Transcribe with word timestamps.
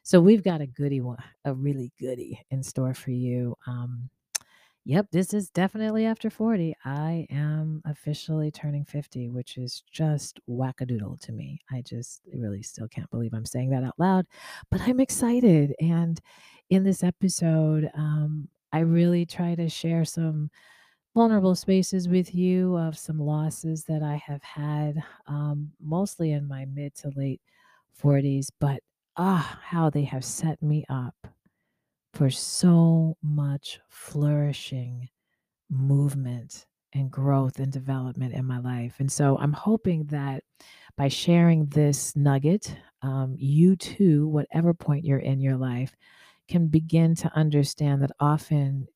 so 0.04 0.22
we've 0.22 0.44
got 0.44 0.62
a 0.62 0.68
goody 0.68 1.02
one, 1.02 1.18
a 1.46 1.54
really 1.56 1.92
goody 2.00 2.40
in 2.52 2.62
store 2.62 2.94
for 2.94 3.10
you. 3.10 3.56
Um, 3.66 4.12
Yep, 4.86 5.12
this 5.12 5.34
is 5.34 5.50
definitely 5.50 6.06
after 6.06 6.30
40. 6.30 6.76
I 6.84 7.26
am 7.30 7.82
officially 7.86 8.52
turning 8.52 8.84
50, 8.84 9.30
which 9.30 9.58
is 9.58 9.82
just 9.90 10.40
wackadoodle 10.50 11.20
to 11.22 11.32
me. 11.32 11.62
I 11.72 11.82
just 11.82 12.22
really 12.34 12.62
still 12.64 12.90
can't 12.90 13.10
believe 13.10 13.34
I'm 13.34 13.46
saying 13.46 13.70
that 13.70 13.84
out 13.84 13.98
loud, 13.98 14.26
but 14.70 14.82
I'm 14.82 15.00
excited. 15.00 15.74
And 15.80 16.20
in 16.70 16.84
this 16.84 17.02
episode, 17.04 17.90
um, 17.96 18.50
I 18.74 18.80
really 18.80 19.26
try 19.26 19.56
to 19.56 19.70
share 19.70 20.04
some 20.04 20.50
vulnerable 21.16 21.56
spaces 21.56 22.10
with 22.10 22.36
you 22.36 22.78
of 22.78 22.98
some 22.98 23.20
losses 23.20 23.86
that 23.86 24.04
I 24.04 24.16
have 24.18 24.44
had, 24.44 25.04
um, 25.28 25.72
mostly 25.82 26.32
in 26.34 26.48
my 26.48 26.66
mid 26.66 26.96
to 26.98 27.12
late 27.16 27.42
40s, 27.94 28.52
but 28.60 28.82
ah, 29.18 29.60
how 29.64 29.90
they 29.90 30.04
have 30.06 30.26
set 30.26 30.62
me 30.64 30.86
up 30.90 31.16
for 32.14 32.30
so 32.30 33.18
much 33.24 33.80
flourishing 33.90 35.10
movement 35.70 36.66
and 36.94 37.10
growth 37.10 37.60
and 37.60 37.72
development 37.72 38.34
in 38.34 38.46
my 38.46 38.60
life. 38.60 38.96
And 39.00 39.12
so 39.12 39.38
I'm 39.40 39.54
hoping 39.54 40.06
that 40.06 40.44
by 40.96 41.08
sharing 41.08 41.66
this 41.68 42.16
nugget, 42.16 42.76
um, 43.02 43.36
you 43.38 43.76
too, 43.76 44.28
whatever 44.28 44.74
point 44.74 45.04
you're 45.04 45.18
in 45.18 45.40
your 45.40 45.58
life, 45.58 45.96
can 46.48 46.68
begin 46.68 47.16
to 47.16 47.32
understand 47.36 48.04
that 48.04 48.12
often, 48.20 48.88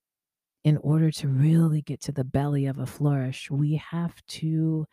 in 0.64 0.78
order 0.78 1.10
to 1.10 1.28
really 1.30 1.82
get 1.82 2.02
to 2.02 2.12
the 2.12 2.26
belly 2.26 2.66
of 2.66 2.78
a 2.78 2.86
flourish, 2.86 3.50
we 3.50 3.76
have 3.76 4.14
to 4.28 4.86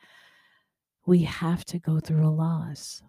we 1.06 1.22
have 1.25 1.65
to 1.66 1.78
go 1.78 2.00
through 2.00 2.27
a 2.27 2.31
loss 2.31 3.03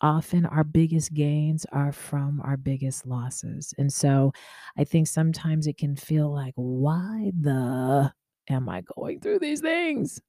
often 0.00 0.46
our 0.46 0.64
biggest 0.64 1.12
gains 1.14 1.66
are 1.72 1.92
from 1.92 2.40
our 2.42 2.56
biggest 2.56 3.06
losses. 3.06 3.74
And 3.78 3.92
so 3.92 4.32
I 4.76 4.84
think 4.84 5.06
sometimes 5.06 5.66
it 5.66 5.76
can 5.76 5.96
feel 5.96 6.32
like, 6.32 6.54
why 6.56 7.32
the 7.40 8.12
am 8.48 8.68
I 8.68 8.82
going 8.96 9.20
through 9.20 9.40
these 9.40 9.60
things? 9.60 10.20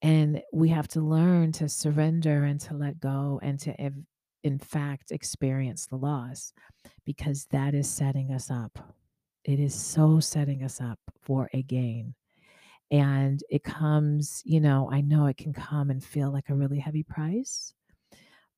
And 0.00 0.42
we 0.52 0.68
have 0.70 0.88
to 0.88 1.00
learn 1.00 1.52
to 1.52 1.68
surrender 1.68 2.44
and 2.44 2.60
to 2.62 2.74
let 2.74 2.98
go 2.98 3.38
and 3.42 3.58
to, 3.60 3.74
in 4.42 4.58
fact, 4.58 5.12
experience 5.12 5.86
the 5.86 5.96
loss 5.96 6.52
because 7.04 7.46
that 7.50 7.74
is 7.74 7.88
setting 7.88 8.32
us 8.32 8.50
up. 8.50 8.78
It 9.44 9.60
is 9.60 9.74
so 9.74 10.18
setting 10.20 10.64
us 10.64 10.80
up 10.80 10.98
for 11.20 11.48
a 11.52 11.62
gain. 11.62 12.14
And 12.90 13.42
it 13.48 13.62
comes, 13.64 14.42
you 14.44 14.60
know, 14.60 14.90
I 14.92 15.00
know 15.00 15.26
it 15.26 15.36
can 15.36 15.52
come 15.52 15.90
and 15.90 16.02
feel 16.02 16.32
like 16.32 16.48
a 16.48 16.54
really 16.54 16.78
heavy 16.78 17.04
price 17.04 17.72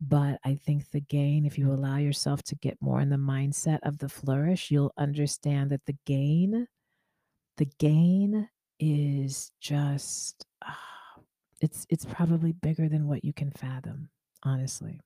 but 0.01 0.39
I 0.45 0.55
think 0.57 0.91
the 0.91 1.01
gain, 1.01 1.47
if 1.47 1.59
you 1.59 1.73
allow 1.73 1.97
yourself 1.97 2.43
to 2.45 2.57
get 2.57 2.77
more 2.81 3.01
in 3.01 3.11
the 3.11 3.17
mindset 3.17 3.79
of 3.83 3.99
the 3.99 4.09
flourish, 4.09 4.71
you'll 4.71 4.93
understand 4.99 5.71
that 5.71 5.87
the 5.87 5.97
gain, 6.05 6.67
the 7.57 7.69
gain 7.79 8.49
is 8.81 9.51
just, 9.61 10.47
uh, 10.67 10.73
it's 11.61 11.87
it's 11.89 12.05
probably 12.05 12.53
bigger 12.53 12.89
than 12.89 13.09
what 13.09 13.25
you 13.25 13.33
can 13.33 13.51
fathom, 13.51 14.11
honestly. 14.43 15.01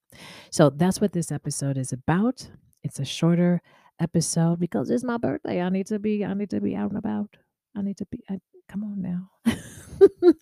So 0.50 0.70
that's 0.70 1.00
what 1.00 1.12
this 1.12 1.30
episode 1.30 1.76
is 1.76 1.92
about. 1.92 2.48
It's 2.82 2.98
a 2.98 3.04
shorter 3.04 3.60
episode 4.00 4.58
because 4.58 4.90
it's 4.90 5.04
my 5.04 5.18
birthday. 5.18 5.60
I 5.60 5.68
need 5.68 5.86
to 5.88 5.98
be, 5.98 6.24
I 6.24 6.34
need 6.34 6.50
to 6.50 6.60
be 6.60 6.74
out 6.74 6.90
and 6.90 6.98
about. 6.98 7.36
I 7.76 7.82
need 7.82 7.98
to 7.98 8.06
be. 8.06 8.24
I, 8.28 8.40
come 8.68 8.82
on 8.84 9.02
now. 9.02 9.30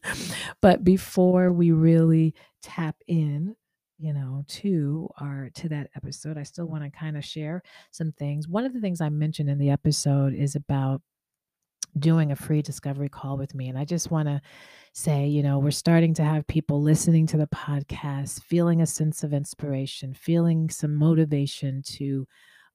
but 0.62 0.84
before 0.84 1.52
we 1.52 1.72
really 1.72 2.34
tap 2.62 2.96
in 3.06 3.56
you 3.98 4.12
know 4.12 4.44
to 4.48 5.08
our 5.20 5.50
to 5.54 5.68
that 5.68 5.88
episode 5.96 6.36
i 6.36 6.42
still 6.42 6.66
want 6.66 6.84
to 6.84 6.90
kind 6.90 7.16
of 7.16 7.24
share 7.24 7.62
some 7.90 8.12
things. 8.12 8.48
One 8.48 8.64
of 8.64 8.72
the 8.72 8.80
things 8.80 9.00
i 9.00 9.08
mentioned 9.08 9.48
in 9.48 9.58
the 9.58 9.70
episode 9.70 10.34
is 10.34 10.54
about 10.54 11.02
doing 11.98 12.30
a 12.30 12.36
free 12.36 12.60
discovery 12.60 13.08
call 13.08 13.38
with 13.38 13.54
me 13.54 13.68
and 13.68 13.78
i 13.78 13.84
just 13.84 14.10
want 14.10 14.28
to 14.28 14.40
say 14.92 15.26
you 15.26 15.42
know 15.42 15.58
we're 15.58 15.70
starting 15.70 16.12
to 16.12 16.24
have 16.24 16.46
people 16.46 16.82
listening 16.82 17.26
to 17.26 17.38
the 17.38 17.46
podcast 17.46 18.42
feeling 18.42 18.82
a 18.82 18.86
sense 18.86 19.22
of 19.22 19.32
inspiration 19.32 20.12
feeling 20.12 20.68
some 20.68 20.94
motivation 20.94 21.82
to 21.82 22.26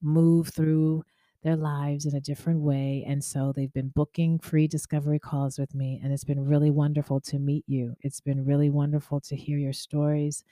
move 0.02 0.48
through 0.50 1.04
their 1.44 1.56
lives 1.56 2.06
in 2.06 2.16
a 2.16 2.22
different 2.22 2.62
way 2.62 3.04
and 3.08 3.24
so 3.24 3.52
they've 3.56 3.74
been 3.74 3.92
booking 3.96 4.38
free 4.40 4.68
discovery 4.68 5.20
calls 5.20 5.58
with 5.58 5.74
me 5.74 6.00
and 6.04 6.14
it's 6.14 6.24
been 6.24 6.44
really 6.46 6.70
wonderful 6.72 7.20
to 7.20 7.40
meet 7.40 7.64
you. 7.68 7.96
It's 8.02 8.22
been 8.22 8.46
really 8.46 8.70
wonderful 8.70 9.20
to 9.22 9.36
hear 9.36 9.58
your 9.58 9.74
stories 9.74 10.44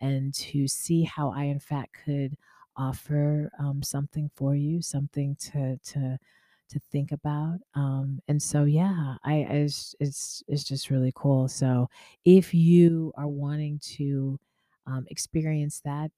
and 0.00 0.34
to 0.34 0.66
see 0.68 1.02
how 1.04 1.30
I, 1.32 1.44
in 1.44 1.60
fact, 1.60 1.96
could 2.04 2.36
offer 2.76 3.50
um, 3.58 3.82
something 3.82 4.30
for 4.36 4.54
you, 4.54 4.82
something 4.82 5.36
to 5.36 5.78
to 5.78 6.18
to 6.70 6.78
think 6.92 7.12
about. 7.12 7.58
Um, 7.74 8.20
and 8.28 8.40
so, 8.42 8.64
yeah, 8.64 9.16
I 9.24 9.34
it's, 9.50 9.94
it's 10.00 10.42
it's 10.48 10.64
just 10.64 10.90
really 10.90 11.12
cool. 11.14 11.48
So, 11.48 11.88
if 12.24 12.54
you 12.54 13.12
are 13.16 13.28
wanting 13.28 13.78
to 13.96 14.38
um, 14.86 15.06
experience 15.10 15.80
that, 15.84 16.10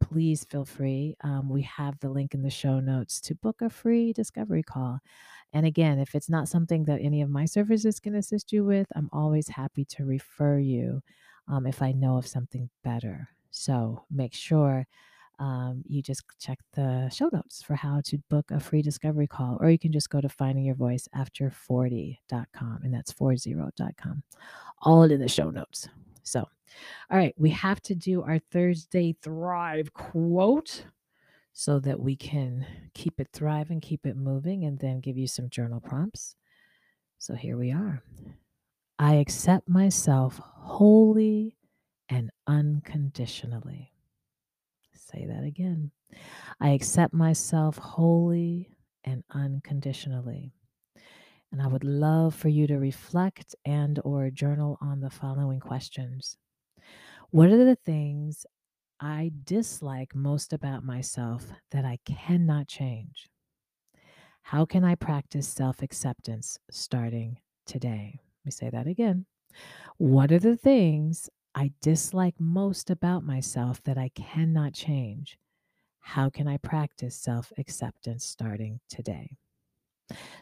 please 0.00 0.44
feel 0.44 0.64
free. 0.64 1.16
Um, 1.22 1.48
we 1.48 1.62
have 1.62 1.98
the 2.00 2.10
link 2.10 2.34
in 2.34 2.42
the 2.42 2.50
show 2.50 2.80
notes 2.80 3.20
to 3.22 3.34
book 3.36 3.62
a 3.62 3.70
free 3.70 4.12
discovery 4.12 4.62
call. 4.62 5.00
And 5.52 5.66
again, 5.66 5.98
if 5.98 6.14
it's 6.14 6.28
not 6.30 6.48
something 6.48 6.84
that 6.84 7.00
any 7.00 7.22
of 7.22 7.30
my 7.30 7.44
services 7.44 8.00
can 8.00 8.14
assist 8.14 8.52
you 8.52 8.64
with, 8.64 8.88
I'm 8.96 9.08
always 9.12 9.48
happy 9.48 9.84
to 9.86 10.04
refer 10.04 10.58
you 10.58 11.02
um, 11.48 11.66
if 11.66 11.82
I 11.82 11.92
know 11.92 12.16
of 12.16 12.26
something 12.26 12.70
better. 12.82 13.28
So 13.50 14.04
make 14.10 14.32
sure 14.34 14.86
um, 15.38 15.82
you 15.86 16.02
just 16.02 16.24
check 16.38 16.58
the 16.74 17.08
show 17.10 17.30
notes 17.32 17.62
for 17.62 17.74
how 17.74 18.00
to 18.04 18.18
book 18.30 18.50
a 18.50 18.60
free 18.60 18.82
discovery 18.82 19.26
call, 19.26 19.58
or 19.60 19.70
you 19.70 19.78
can 19.78 19.92
just 19.92 20.10
go 20.10 20.20
to 20.20 20.28
findingyourvoiceafter40.com, 20.28 22.80
and 22.84 22.94
that's 22.94 23.12
40.com. 23.12 24.22
All 24.82 25.02
in 25.02 25.20
the 25.20 25.28
show 25.28 25.50
notes. 25.50 25.88
So, 26.22 26.48
all 27.10 27.18
right, 27.18 27.34
we 27.36 27.50
have 27.50 27.82
to 27.82 27.94
do 27.94 28.22
our 28.22 28.38
Thursday 28.38 29.14
Thrive 29.20 29.92
quote 29.92 30.86
so 31.52 31.78
that 31.80 32.00
we 32.00 32.16
can 32.16 32.64
keep 32.94 33.20
it 33.20 33.28
thriving, 33.32 33.80
keep 33.80 34.06
it 34.06 34.16
moving, 34.16 34.64
and 34.64 34.78
then 34.78 35.00
give 35.00 35.18
you 35.18 35.26
some 35.26 35.50
journal 35.50 35.80
prompts. 35.80 36.36
So 37.18 37.34
here 37.34 37.56
we 37.56 37.72
are. 37.72 38.02
I 39.02 39.14
accept 39.14 39.68
myself 39.68 40.38
wholly 40.38 41.58
and 42.08 42.30
unconditionally. 42.46 43.92
say 44.94 45.26
that 45.26 45.42
again. 45.44 45.90
I 46.60 46.70
accept 46.70 47.12
myself 47.12 47.78
wholly 47.78 48.70
and 49.04 49.24
unconditionally. 49.30 50.54
And 51.50 51.60
I 51.60 51.66
would 51.66 51.82
love 51.84 52.34
for 52.36 52.48
you 52.48 52.68
to 52.68 52.78
reflect 52.78 53.56
and 53.64 53.98
or 54.04 54.30
journal 54.30 54.78
on 54.80 55.00
the 55.00 55.10
following 55.10 55.58
questions. 55.60 56.38
What 57.30 57.50
are 57.50 57.64
the 57.64 57.76
things 57.76 58.46
I 59.00 59.32
dislike 59.44 60.14
most 60.14 60.52
about 60.52 60.84
myself 60.84 61.52
that 61.72 61.84
I 61.84 61.98
cannot 62.04 62.68
change? 62.68 63.28
How 64.42 64.66
can 64.66 64.84
I 64.84 64.94
practice 64.94 65.48
self 65.48 65.82
acceptance 65.82 66.58
starting 66.70 67.40
today? 67.66 68.20
Let 68.42 68.46
me 68.46 68.50
say 68.52 68.70
that 68.70 68.88
again. 68.88 69.26
What 69.98 70.32
are 70.32 70.38
the 70.40 70.56
things 70.56 71.30
I 71.54 71.72
dislike 71.80 72.34
most 72.40 72.90
about 72.90 73.24
myself 73.24 73.80
that 73.84 73.96
I 73.98 74.08
cannot 74.10 74.74
change? 74.74 75.38
How 76.00 76.28
can 76.28 76.48
I 76.48 76.56
practice 76.56 77.14
self 77.14 77.52
acceptance 77.56 78.24
starting 78.24 78.80
today? 78.88 79.36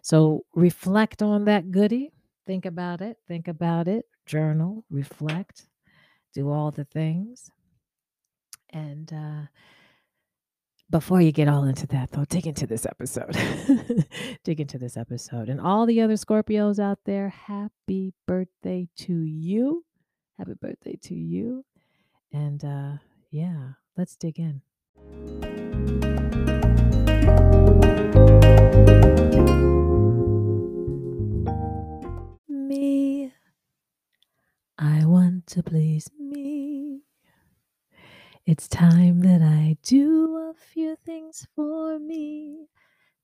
So 0.03 0.45
reflect 0.55 1.23
on 1.23 1.45
that 1.45 1.71
goodie. 1.71 2.11
Think 2.47 2.65
about 2.65 3.03
it. 3.03 3.19
Think 3.29 3.49
about 3.49 3.87
it. 3.87 4.07
Journal, 4.25 4.85
reflect, 4.91 5.69
do 6.35 6.51
all 6.51 6.71
the 6.71 6.85
things. 6.87 7.51
And 8.71 9.13
uh, 9.13 9.43
before 10.91 11.21
you 11.21 11.31
get 11.31 11.49
all 11.49 11.65
into 11.65 11.87
that, 11.89 12.11
though, 12.11 12.25
dig 12.25 12.47
into 12.47 12.67
this 12.67 12.85
episode. 12.85 13.37
dig 14.45 14.61
into 14.61 14.77
this 14.77 14.97
episode. 14.97 15.49
And 15.49 15.61
all 15.61 15.87
the 15.87 16.01
other 16.01 16.15
Scorpios 16.15 16.79
out 16.79 16.99
there, 17.05 17.29
happy 17.29 18.13
birthday 18.27 18.89
to 18.99 19.23
you. 19.23 19.85
Happy 20.37 20.55
birthday 20.61 20.99
to 21.05 21.15
you. 21.15 21.65
And 22.33 22.65
uh, 22.65 22.93
yeah, 23.31 23.73
let's 23.97 24.17
dig 24.17 24.39
in. 24.39 24.63
Me, 32.49 33.33
I 34.79 35.05
want 35.05 35.47
to 35.49 35.63
please 35.63 36.11
me. 36.19 37.03
It's 38.51 38.67
time 38.67 39.21
that 39.21 39.43
I 39.43 39.77
do 39.85 40.51
a 40.51 40.55
few 40.55 40.97
things 40.97 41.47
for 41.55 42.01
me 42.01 42.67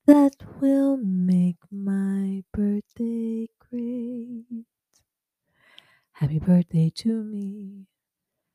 that 0.06 0.36
will 0.60 0.98
make 0.98 1.56
my 1.68 2.44
birthday 2.52 3.48
great. 3.58 4.44
Happy 6.12 6.38
birthday 6.38 6.92
to 6.98 7.24
me. 7.24 7.86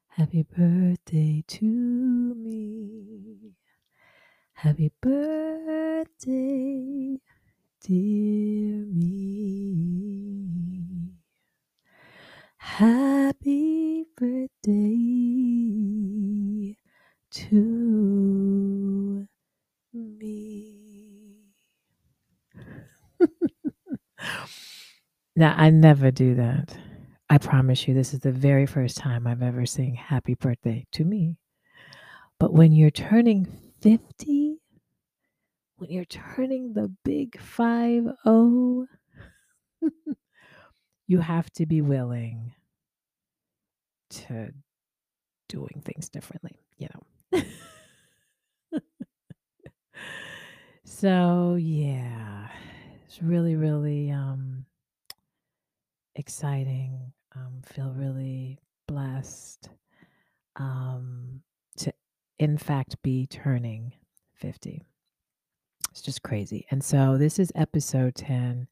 Happy 0.07 0.43
birthday 0.43 1.43
to 1.45 1.65
me. 1.65 3.51
Happy 4.53 4.93
birthday, 5.01 6.37
dear 7.83 8.85
me. 8.85 9.57
Happy 12.55 14.05
birthday 14.15 15.90
to 17.31 19.27
me. 19.93 21.37
now, 25.35 25.55
I 25.57 25.69
never 25.69 26.11
do 26.11 26.35
that. 26.35 26.77
I 27.29 27.37
promise 27.37 27.87
you, 27.87 27.93
this 27.93 28.13
is 28.13 28.19
the 28.19 28.31
very 28.31 28.65
first 28.65 28.97
time 28.97 29.25
I've 29.25 29.41
ever 29.41 29.65
seen 29.65 29.95
happy 29.95 30.33
birthday 30.33 30.85
to 30.91 31.05
me. 31.05 31.37
But 32.39 32.53
when 32.53 32.73
you're 32.73 32.91
turning 32.91 33.45
50, 33.81 34.57
when 35.77 35.89
you're 35.89 36.05
turning 36.05 36.73
the 36.73 36.93
big 37.05 37.39
5 37.39 38.03
0, 38.27 38.87
you 41.07 41.19
have 41.19 41.49
to 41.51 41.65
be 41.65 41.81
willing 41.81 42.53
to 44.09 44.51
doing 45.47 45.81
things 45.83 46.09
differently, 46.09 46.59
you 46.77 46.87
know. 46.93 47.01
so, 50.83 51.55
yeah, 51.59 52.47
it's 53.05 53.21
really, 53.21 53.55
really 53.55 54.11
um, 54.11 54.65
exciting. 56.15 57.13
Um, 57.35 57.61
feel 57.65 57.93
really 57.95 58.59
blessed 58.87 59.69
um, 60.57 61.41
to, 61.77 61.93
in 62.39 62.57
fact, 62.57 63.01
be 63.01 63.25
turning 63.27 63.93
50. 64.35 64.83
It's 65.91 66.01
just 66.01 66.23
crazy. 66.23 66.65
And 66.71 66.83
so, 66.83 67.17
this 67.17 67.39
is 67.39 67.51
episode 67.55 68.15
10. 68.15 68.67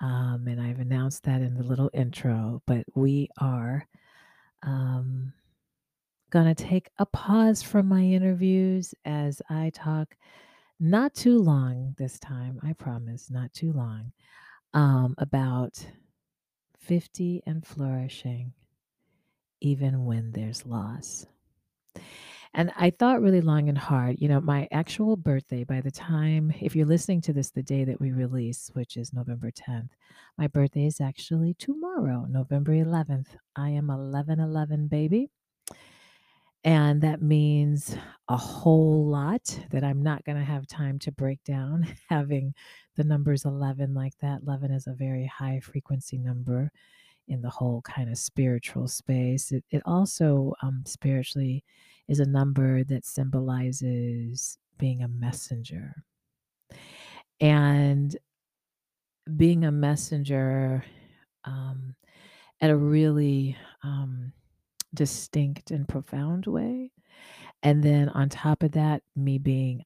Um, 0.00 0.46
and 0.46 0.60
I've 0.60 0.78
announced 0.78 1.24
that 1.24 1.40
in 1.40 1.54
the 1.54 1.64
little 1.64 1.90
intro, 1.92 2.62
but 2.66 2.84
we 2.94 3.28
are 3.40 3.86
um, 4.62 5.32
going 6.30 6.52
to 6.54 6.64
take 6.64 6.90
a 6.98 7.06
pause 7.06 7.62
from 7.62 7.86
my 7.86 8.02
interviews 8.02 8.94
as 9.04 9.40
I 9.48 9.70
talk 9.70 10.16
not 10.80 11.14
too 11.14 11.38
long 11.38 11.94
this 11.98 12.18
time, 12.18 12.60
I 12.62 12.72
promise, 12.72 13.30
not 13.30 13.52
too 13.52 13.72
long, 13.72 14.12
um, 14.74 15.14
about 15.18 15.84
50 16.78 17.42
and 17.46 17.66
flourishing, 17.66 18.52
even 19.60 20.04
when 20.04 20.32
there's 20.32 20.64
loss. 20.66 21.26
And 22.54 22.72
I 22.76 22.90
thought 22.90 23.20
really 23.20 23.40
long 23.40 23.68
and 23.68 23.76
hard. 23.76 24.16
You 24.20 24.28
know, 24.28 24.40
my 24.40 24.68
actual 24.70 25.16
birthday, 25.16 25.64
by 25.64 25.80
the 25.80 25.90
time, 25.90 26.52
if 26.60 26.74
you're 26.74 26.86
listening 26.86 27.20
to 27.22 27.32
this 27.32 27.50
the 27.50 27.62
day 27.62 27.84
that 27.84 28.00
we 28.00 28.10
release, 28.10 28.70
which 28.72 28.96
is 28.96 29.12
November 29.12 29.50
10th, 29.50 29.90
my 30.38 30.46
birthday 30.46 30.86
is 30.86 31.00
actually 31.00 31.54
tomorrow, 31.54 32.26
November 32.28 32.72
11th. 32.72 33.36
I 33.54 33.70
am 33.70 33.88
1111 33.88 34.88
baby. 34.88 35.30
And 36.68 37.00
that 37.00 37.22
means 37.22 37.96
a 38.28 38.36
whole 38.36 39.06
lot 39.06 39.58
that 39.70 39.82
I'm 39.82 40.02
not 40.02 40.22
going 40.26 40.36
to 40.36 40.44
have 40.44 40.66
time 40.66 40.98
to 40.98 41.10
break 41.10 41.42
down. 41.42 41.88
Having 42.10 42.52
the 42.94 43.04
numbers 43.04 43.46
11 43.46 43.94
like 43.94 44.12
that, 44.20 44.42
11 44.46 44.72
is 44.72 44.86
a 44.86 44.92
very 44.92 45.24
high 45.24 45.60
frequency 45.60 46.18
number 46.18 46.70
in 47.26 47.40
the 47.40 47.48
whole 47.48 47.80
kind 47.80 48.10
of 48.10 48.18
spiritual 48.18 48.86
space. 48.86 49.50
It, 49.50 49.64
it 49.70 49.80
also 49.86 50.52
um, 50.62 50.82
spiritually 50.84 51.64
is 52.06 52.20
a 52.20 52.28
number 52.28 52.84
that 52.84 53.06
symbolizes 53.06 54.58
being 54.76 55.02
a 55.02 55.08
messenger. 55.08 56.04
And 57.40 58.14
being 59.38 59.64
a 59.64 59.72
messenger 59.72 60.84
um, 61.44 61.94
at 62.60 62.68
a 62.68 62.76
really 62.76 63.56
um, 63.82 64.34
distinct 64.94 65.70
and 65.70 65.88
profound 65.88 66.46
way. 66.46 66.90
And 67.62 67.82
then 67.82 68.08
on 68.10 68.28
top 68.28 68.62
of 68.62 68.72
that, 68.72 69.02
me 69.16 69.38
being 69.38 69.84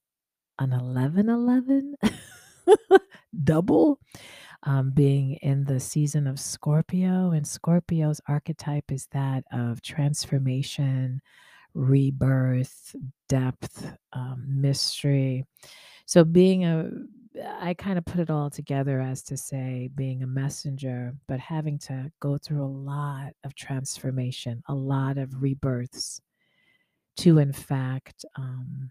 an 0.59 0.73
11 0.73 1.29
11 1.29 1.97
double, 3.45 3.99
um, 4.65 4.91
being 4.91 5.35
in 5.43 5.65
the 5.65 5.81
season 5.81 6.27
of 6.27 6.39
Scorpio. 6.39 7.31
And 7.31 7.47
Scorpio's 7.47 8.21
archetype 8.29 8.93
is 8.93 9.07
that 9.13 9.45
of 9.53 9.83
transformation, 9.83 11.21
rebirth, 11.75 12.95
depth, 13.29 13.93
um, 14.13 14.45
mystery. 14.47 15.45
So 16.07 16.25
being 16.25 16.65
a 16.65 16.91
I 17.61 17.75
kind 17.75 17.99
of 17.99 18.05
put 18.05 18.21
it 18.21 18.31
all 18.31 18.51
together 18.51 19.01
as 19.01 19.23
to 19.25 19.37
say 19.37 19.89
being 19.95 20.23
a 20.23 20.27
messenger, 20.27 21.15
but 21.29 21.41
having 21.41 21.79
to 21.81 22.11
go 22.21 22.37
through 22.37 22.65
a 22.65 22.67
lot 22.67 23.33
of 23.45 23.55
transformation, 23.55 24.63
a 24.69 24.75
lot 24.75 25.19
of 25.19 25.43
rebirths 25.43 26.21
to, 27.19 27.39
in 27.39 27.53
fact, 27.53 28.25
um, 28.37 28.91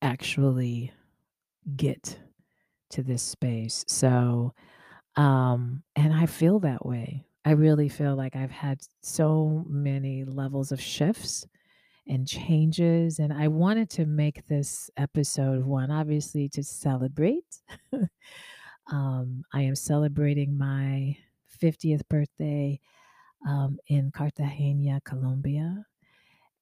actually 0.00 0.92
get 1.76 2.18
to 2.90 3.02
this 3.02 3.22
space. 3.22 3.84
So, 3.88 4.54
um, 5.16 5.82
and 5.96 6.14
I 6.14 6.26
feel 6.26 6.60
that 6.60 6.86
way. 6.86 7.26
I 7.44 7.52
really 7.52 7.88
feel 7.88 8.16
like 8.16 8.36
I've 8.36 8.50
had 8.50 8.80
so 9.02 9.64
many 9.68 10.24
levels 10.24 10.72
of 10.72 10.80
shifts 10.80 11.46
and 12.06 12.26
changes. 12.26 13.18
And 13.18 13.32
I 13.32 13.48
wanted 13.48 13.90
to 13.90 14.06
make 14.06 14.46
this 14.46 14.90
episode 14.96 15.64
one, 15.64 15.90
obviously, 15.90 16.48
to 16.50 16.62
celebrate. 16.62 17.60
um, 18.92 19.44
I 19.52 19.62
am 19.62 19.74
celebrating 19.74 20.56
my 20.56 21.16
50th 21.62 22.02
birthday 22.08 22.80
um, 23.46 23.78
in 23.88 24.10
Cartagena, 24.10 25.00
Colombia. 25.04 25.84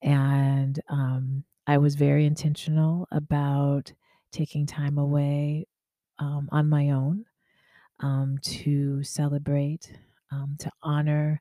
And 0.02 0.80
um, 0.88 1.44
I 1.66 1.78
was 1.78 1.94
very 1.94 2.26
intentional 2.26 3.08
about 3.10 3.92
taking 4.32 4.66
time 4.66 4.98
away 4.98 5.66
um, 6.18 6.48
on 6.52 6.68
my 6.68 6.90
own 6.90 7.24
um, 8.00 8.38
to 8.42 9.02
celebrate, 9.02 9.92
um, 10.30 10.56
to 10.58 10.70
honor 10.82 11.40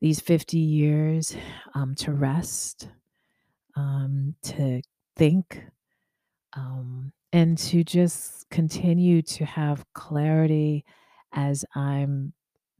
these 0.00 0.20
50 0.20 0.58
years, 0.58 1.36
um, 1.74 1.94
to 1.96 2.12
rest, 2.12 2.88
um, 3.76 4.34
to 4.42 4.82
think, 5.16 5.62
um, 6.54 7.12
and 7.32 7.58
to 7.58 7.82
just 7.84 8.48
continue 8.50 9.22
to 9.22 9.44
have 9.44 9.84
clarity 9.94 10.84
as 11.32 11.64
I'm 11.74 12.32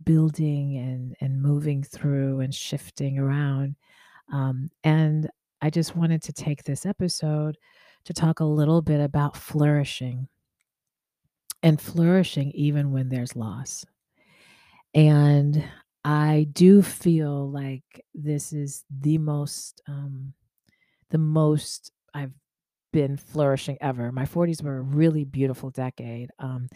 building 0.05 0.77
and 0.77 1.17
and 1.21 1.41
moving 1.41 1.83
through 1.83 2.41
and 2.41 2.55
shifting 2.55 3.19
around. 3.19 3.77
Um, 4.33 4.71
and 4.83 5.29
I 5.61 5.71
just 5.71 5.97
wanted 5.97 6.23
to 6.25 6.33
take 6.33 6.65
this 6.65 6.87
episode 6.87 7.57
to 8.05 8.13
talk 8.13 8.41
a 8.41 8.45
little 8.45 8.83
bit 8.83 9.01
about 9.01 9.37
flourishing 9.37 10.29
and 11.63 11.81
flourishing 11.81 12.51
even 12.53 12.93
when 12.93 13.09
there's 13.09 13.35
loss. 13.35 13.85
And 14.95 15.65
I 16.05 16.47
do 16.53 16.83
feel 16.83 17.51
like 17.51 18.05
this 18.15 18.53
is 18.53 18.85
the 18.91 19.19
most 19.19 19.81
um, 19.89 20.35
the 21.15 21.19
most 21.19 21.93
I've 22.13 22.33
been 22.93 23.17
flourishing 23.17 23.79
ever. 23.81 24.11
My 24.11 24.25
40s 24.25 24.65
were 24.65 24.79
a 24.79 24.83
really 24.83 25.25
beautiful 25.25 25.71
decade. 25.71 26.31
Um, 26.41 26.69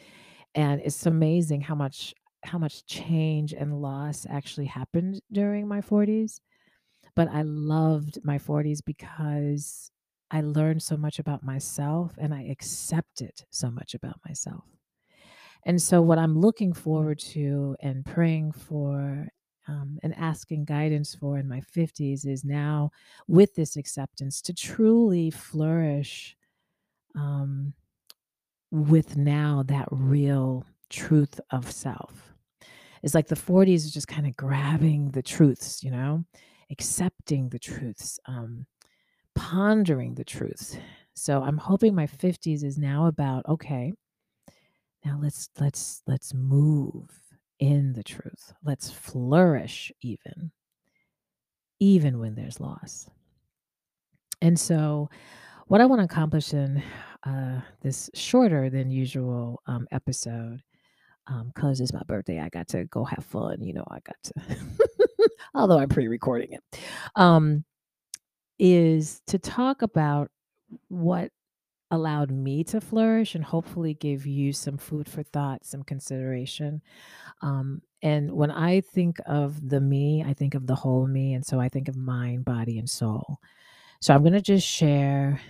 and 0.54 0.80
it's 0.80 1.06
amazing 1.06 1.62
how 1.62 1.74
much 1.74 2.14
how 2.44 2.56
much 2.56 2.86
change 2.86 3.52
and 3.52 3.82
loss 3.82 4.24
actually 4.30 4.66
happened 4.66 5.20
during 5.32 5.66
my 5.66 5.80
40s. 5.80 6.38
But 7.16 7.26
I 7.32 7.42
loved 7.42 8.20
my 8.22 8.38
40s 8.38 8.78
because 8.86 9.90
I 10.30 10.42
learned 10.42 10.84
so 10.84 10.96
much 10.96 11.18
about 11.18 11.42
myself 11.42 12.14
and 12.16 12.32
I 12.32 12.44
accepted 12.44 13.32
so 13.50 13.72
much 13.72 13.92
about 13.92 14.20
myself. 14.24 14.62
And 15.66 15.82
so, 15.82 16.00
what 16.00 16.18
I'm 16.18 16.38
looking 16.38 16.72
forward 16.72 17.18
to 17.34 17.74
and 17.80 18.06
praying 18.06 18.52
for 18.52 19.26
um, 19.68 19.98
and 20.02 20.14
asking 20.16 20.64
guidance 20.64 21.14
for 21.14 21.38
in 21.38 21.46
my 21.46 21.60
50s 21.60 22.26
is 22.26 22.44
now 22.44 22.90
with 23.26 23.54
this 23.54 23.76
acceptance 23.76 24.40
to 24.42 24.54
truly 24.54 25.30
flourish 25.30 26.36
um, 27.14 27.74
with 28.70 29.16
now 29.16 29.62
that 29.66 29.88
real 29.90 30.64
truth 30.88 31.38
of 31.50 31.70
self. 31.70 32.34
It's 33.02 33.14
like 33.14 33.28
the 33.28 33.36
40s 33.36 33.74
is 33.76 33.92
just 33.92 34.08
kind 34.08 34.26
of 34.26 34.36
grabbing 34.36 35.10
the 35.10 35.22
truths, 35.22 35.84
you 35.84 35.90
know, 35.90 36.24
accepting 36.70 37.48
the 37.50 37.58
truths, 37.58 38.18
um, 38.26 38.66
pondering 39.34 40.14
the 40.14 40.24
truths. 40.24 40.76
So 41.14 41.42
I'm 41.42 41.58
hoping 41.58 41.94
my 41.94 42.06
50s 42.06 42.64
is 42.64 42.78
now 42.78 43.06
about 43.06 43.46
okay, 43.48 43.92
now 45.04 45.18
let's 45.22 45.50
let's 45.60 46.02
let's 46.06 46.34
move 46.34 47.08
in 47.58 47.92
the 47.92 48.02
truth. 48.02 48.52
Let's 48.64 48.90
flourish 48.90 49.92
even 50.00 50.52
even 51.80 52.18
when 52.18 52.34
there's 52.34 52.60
loss. 52.60 53.08
And 54.40 54.58
so 54.58 55.08
what 55.66 55.80
I 55.80 55.86
want 55.86 56.00
to 56.00 56.04
accomplish 56.04 56.52
in 56.52 56.82
uh, 57.24 57.60
this 57.82 58.10
shorter 58.14 58.70
than 58.70 58.90
usual 58.90 59.62
um, 59.66 59.86
episode, 59.92 60.62
because 61.26 61.80
um, 61.80 61.84
it's 61.84 61.92
my 61.92 62.02
birthday, 62.06 62.40
I 62.40 62.48
got 62.48 62.68
to 62.68 62.84
go 62.86 63.04
have 63.04 63.24
fun. 63.24 63.62
You 63.62 63.74
know, 63.74 63.84
I 63.90 63.98
got 64.00 64.16
to, 64.24 64.58
although 65.54 65.78
I'm 65.78 65.88
pre-recording 65.88 66.52
it, 66.52 66.80
um, 67.16 67.64
is 68.58 69.20
to 69.26 69.38
talk 69.38 69.82
about 69.82 70.30
what 70.88 71.30
allowed 71.90 72.30
me 72.30 72.62
to 72.64 72.80
flourish 72.80 73.34
and 73.34 73.44
hopefully 73.44 73.94
give 73.94 74.26
you 74.26 74.52
some 74.52 74.76
food 74.76 75.08
for 75.08 75.22
thought, 75.22 75.64
some 75.64 75.82
consideration. 75.82 76.82
Um, 77.40 77.82
and 78.02 78.32
when 78.32 78.50
I 78.50 78.80
think 78.80 79.18
of 79.26 79.68
the 79.68 79.80
me, 79.80 80.22
I 80.26 80.34
think 80.34 80.54
of 80.54 80.66
the 80.66 80.74
whole 80.74 81.06
me. 81.06 81.34
And 81.34 81.44
so 81.44 81.58
I 81.58 81.68
think 81.68 81.88
of 81.88 81.96
mind, 81.96 82.44
body, 82.44 82.78
and 82.78 82.88
soul. 82.88 83.38
So 84.00 84.14
I'm 84.14 84.22
going 84.22 84.34
to 84.34 84.40
just 84.40 84.66
share 84.66 85.40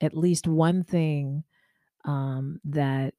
at 0.00 0.16
least 0.16 0.46
one 0.46 0.84
thing 0.84 1.44
um, 2.04 2.60
that 2.64 3.14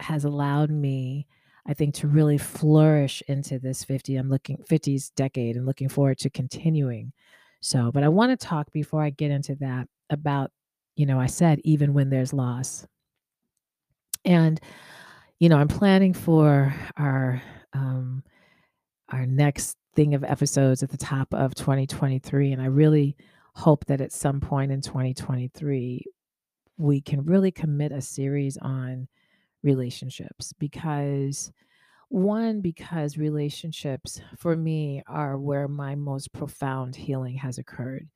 has 0.00 0.24
allowed 0.24 0.70
me, 0.70 1.26
I 1.66 1.74
think, 1.74 1.94
to 1.96 2.08
really 2.08 2.38
flourish 2.38 3.22
into 3.28 3.58
this 3.58 3.84
50. 3.84 4.16
I'm 4.16 4.28
looking 4.28 4.58
50s 4.68 5.12
decade 5.14 5.56
and 5.56 5.66
looking 5.66 5.88
forward 5.88 6.18
to 6.18 6.30
continuing. 6.30 7.12
So, 7.60 7.92
but 7.92 8.02
I 8.02 8.08
want 8.08 8.38
to 8.38 8.46
talk 8.46 8.72
before 8.72 9.02
I 9.02 9.10
get 9.10 9.30
into 9.30 9.54
that 9.56 9.88
about 10.10 10.50
you 10.96 11.06
know, 11.06 11.18
I 11.20 11.26
said, 11.26 11.60
even 11.64 11.94
when 11.94 12.10
there's 12.10 12.32
loss. 12.32 12.86
And, 14.24 14.60
you 15.38 15.48
know, 15.48 15.56
I'm 15.56 15.68
planning 15.68 16.14
for 16.14 16.74
our 16.96 17.42
um, 17.72 18.22
our 19.10 19.26
next 19.26 19.76
thing 19.94 20.14
of 20.14 20.24
episodes 20.24 20.82
at 20.82 20.90
the 20.90 20.96
top 20.96 21.32
of 21.34 21.54
2023, 21.54 22.52
and 22.52 22.62
I 22.62 22.66
really 22.66 23.16
hope 23.54 23.84
that 23.86 24.00
at 24.00 24.12
some 24.12 24.40
point 24.40 24.72
in 24.72 24.80
2023 24.80 26.04
we 26.78 27.00
can 27.00 27.24
really 27.24 27.50
commit 27.50 27.92
a 27.92 28.00
series 28.00 28.56
on 28.58 29.08
relationships 29.62 30.52
because 30.58 31.52
one 32.08 32.60
because 32.60 33.16
relationships 33.16 34.20
for 34.36 34.56
me 34.56 35.02
are 35.06 35.38
where 35.38 35.68
my 35.68 35.94
most 35.94 36.32
profound 36.32 36.96
healing 36.96 37.36
has 37.36 37.58
occurred 37.58 38.08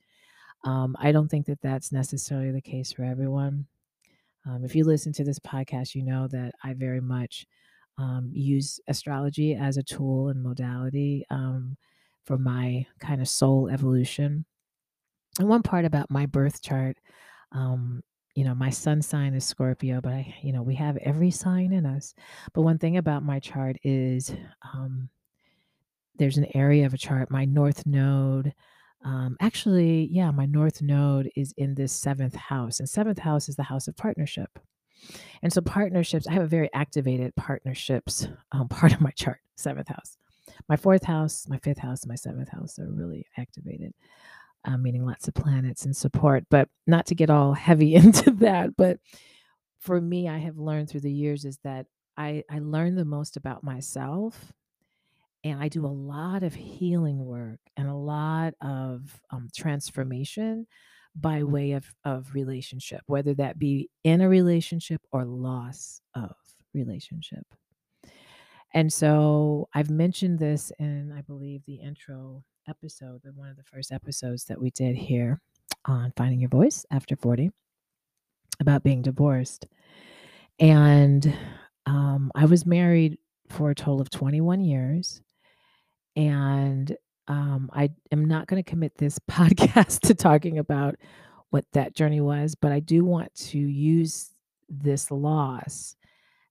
um, 0.67 0.97
I 0.99 1.13
don't 1.13 1.29
think 1.29 1.47
that 1.47 1.61
that's 1.63 1.93
necessarily 1.93 2.51
the 2.51 2.61
case 2.61 2.93
for 2.93 3.05
everyone. 3.05 3.67
Um, 4.45 4.65
if 4.65 4.75
you 4.75 4.85
listen 4.85 5.13
to 5.15 5.25
this 5.25 5.39
podcast, 5.39 5.95
you 5.95 6.03
know 6.03 6.27
that 6.29 6.55
I 6.63 6.75
very 6.75 7.01
much 7.01 7.47
um, 7.99 8.31
use 8.33 8.81
astrology 8.89 9.55
as 9.55 9.77
a 9.77 9.83
tool 9.83 10.29
and 10.29 10.43
modality 10.43 11.25
um, 11.31 11.77
for 12.25 12.37
my 12.37 12.85
kind 12.99 13.21
of 13.21 13.29
soul 13.29 13.69
evolution. 13.69 14.45
And 15.39 15.49
one 15.49 15.63
part 15.63 15.85
about 15.85 16.11
my 16.11 16.27
birth 16.27 16.61
chart, 16.61 16.99
um, 17.53 18.03
you 18.35 18.45
know, 18.45 18.55
my 18.55 18.71
sun 18.71 19.01
sign 19.01 19.35
is 19.35 19.45
Scorpio, 19.45 20.01
but 20.01 20.13
I, 20.13 20.35
you 20.43 20.53
know, 20.53 20.63
we 20.63 20.75
have 20.75 20.97
every 20.97 21.31
sign 21.31 21.73
in 21.73 21.87
us. 21.87 22.13
But 22.53 22.63
one 22.63 22.79
thing 22.79 22.97
about 22.97 23.23
my 23.23 23.39
chart 23.39 23.77
is 23.85 24.35
um, 24.75 25.09
there's 26.17 26.39
an 26.39 26.49
area 26.57 26.87
of 26.87 26.93
a 26.93 26.99
chart, 26.99 27.31
my 27.31 27.45
north 27.45 27.87
node 27.87 28.53
um, 29.07 29.37
actually, 29.41 30.09
yeah, 30.11 30.33
my 30.33 30.47
north 30.47 30.83
node 30.83 31.31
is 31.37 31.55
in 31.57 31.77
this 31.77 31.93
seventh 31.93 32.35
house, 32.35 32.81
and 32.81 32.89
seventh 32.89 33.21
house 33.21 33.49
is 33.49 33.55
the 33.55 33.63
house 33.63 33.87
of 33.87 33.97
partnership. 33.97 34.59
And 35.43 35.53
so, 35.53 35.61
partnerships, 35.61 36.27
I 36.27 36.33
have 36.33 36.43
a 36.43 36.49
very 36.49 36.69
activated 36.75 37.37
partnerships 37.37 38.27
um, 38.51 38.69
part 38.69 38.93
of 38.93 39.01
my 39.01 39.13
chart, 39.13 39.39
seventh 39.55 39.87
house. 39.87 40.19
My 40.69 40.75
fourth 40.75 41.05
house, 41.05 41.47
my 41.49 41.59
fifth 41.59 41.79
house, 41.79 42.05
my 42.05 42.17
seventh 42.17 42.49
house 42.49 42.81
are 42.81 42.91
really 42.91 43.25
activated, 43.39 43.95
uh, 44.65 44.77
meaning 44.77 45.07
lots 45.07 45.29
of 45.29 45.35
planets 45.35 45.85
and 45.85 45.97
support. 45.97 46.45
But 46.51 46.69
not 46.89 47.07
to 47.07 47.15
get 47.15 47.31
all 47.31 47.53
heavy 47.53 47.95
into 47.95 48.33
that, 48.33 48.77
but 48.77 48.99
for 49.79 50.01
me, 50.01 50.29
I 50.29 50.39
have 50.39 50.59
learned 50.59 50.91
through 50.91 51.03
the 51.03 51.13
years 51.13 51.45
is 51.45 51.59
that 51.63 51.87
I, 52.17 52.43
I 52.51 52.59
learn 52.59 52.97
the 52.97 53.05
most 53.05 53.37
about 53.37 53.63
myself 53.63 54.53
and 55.51 55.63
I 55.63 55.69
do 55.69 55.87
a 55.87 55.89
lot 55.89 56.43
of 56.43 56.55
healing 56.55 57.25
work 57.25 57.61
and 57.77 57.89
a 57.89 57.95
lot 57.95 58.55
of 58.61 59.21
um, 59.31 59.49
transformation 59.57 60.67
by 61.15 61.45
way 61.45 61.73
of, 61.73 61.87
of 62.05 62.35
relationship, 62.35 63.03
whether 63.07 63.33
that 63.35 63.59
be 63.59 63.89
in 64.05 64.21
a 64.21 64.29
relationship 64.29 65.01
or 65.13 65.25
loss 65.25 66.01
of 66.15 66.35
relationship. 66.75 67.47
And 68.75 68.93
so 68.93 69.69
I've 69.73 69.89
mentioned 69.89 70.39
this 70.39 70.73
in, 70.79 71.13
I 71.17 71.23
believe, 71.23 71.63
the 71.65 71.77
intro 71.77 72.43
episode, 72.69 73.21
the 73.23 73.33
one 73.33 73.49
of 73.49 73.57
the 73.57 73.63
first 73.63 73.93
episodes 73.93 74.45
that 74.47 74.61
we 74.61 74.71
did 74.71 74.97
here 74.97 75.41
on 75.87 76.13
Finding 76.17 76.41
Your 76.41 76.51
Voice 76.51 76.85
After 76.91 77.17
40 77.17 77.51
about 78.61 78.83
being 78.83 79.01
divorced. 79.01 79.67
And 80.59 81.33
um, 81.87 82.33
I 82.35 82.47
was 82.47 82.67
married 82.67 83.19
for 83.49 83.71
a 83.71 83.75
total 83.75 84.01
of 84.01 84.11
21 84.11 84.61
years. 84.61 85.23
And 86.17 86.97
um, 87.29 87.71
I 87.73 87.91
am 88.11 88.25
not 88.25 88.47
going 88.47 88.63
to 88.63 88.69
commit 88.69 88.97
this 88.97 89.19
podcast 89.31 90.01
to 90.01 90.15
talking 90.15 90.59
about 90.59 90.97
what 91.51 91.65
that 91.73 91.95
journey 91.95 92.21
was, 92.21 92.55
but 92.55 92.73
I 92.73 92.81
do 92.81 93.05
want 93.05 93.35
to 93.35 93.59
use 93.59 94.33
this 94.69 95.11
loss 95.11 95.97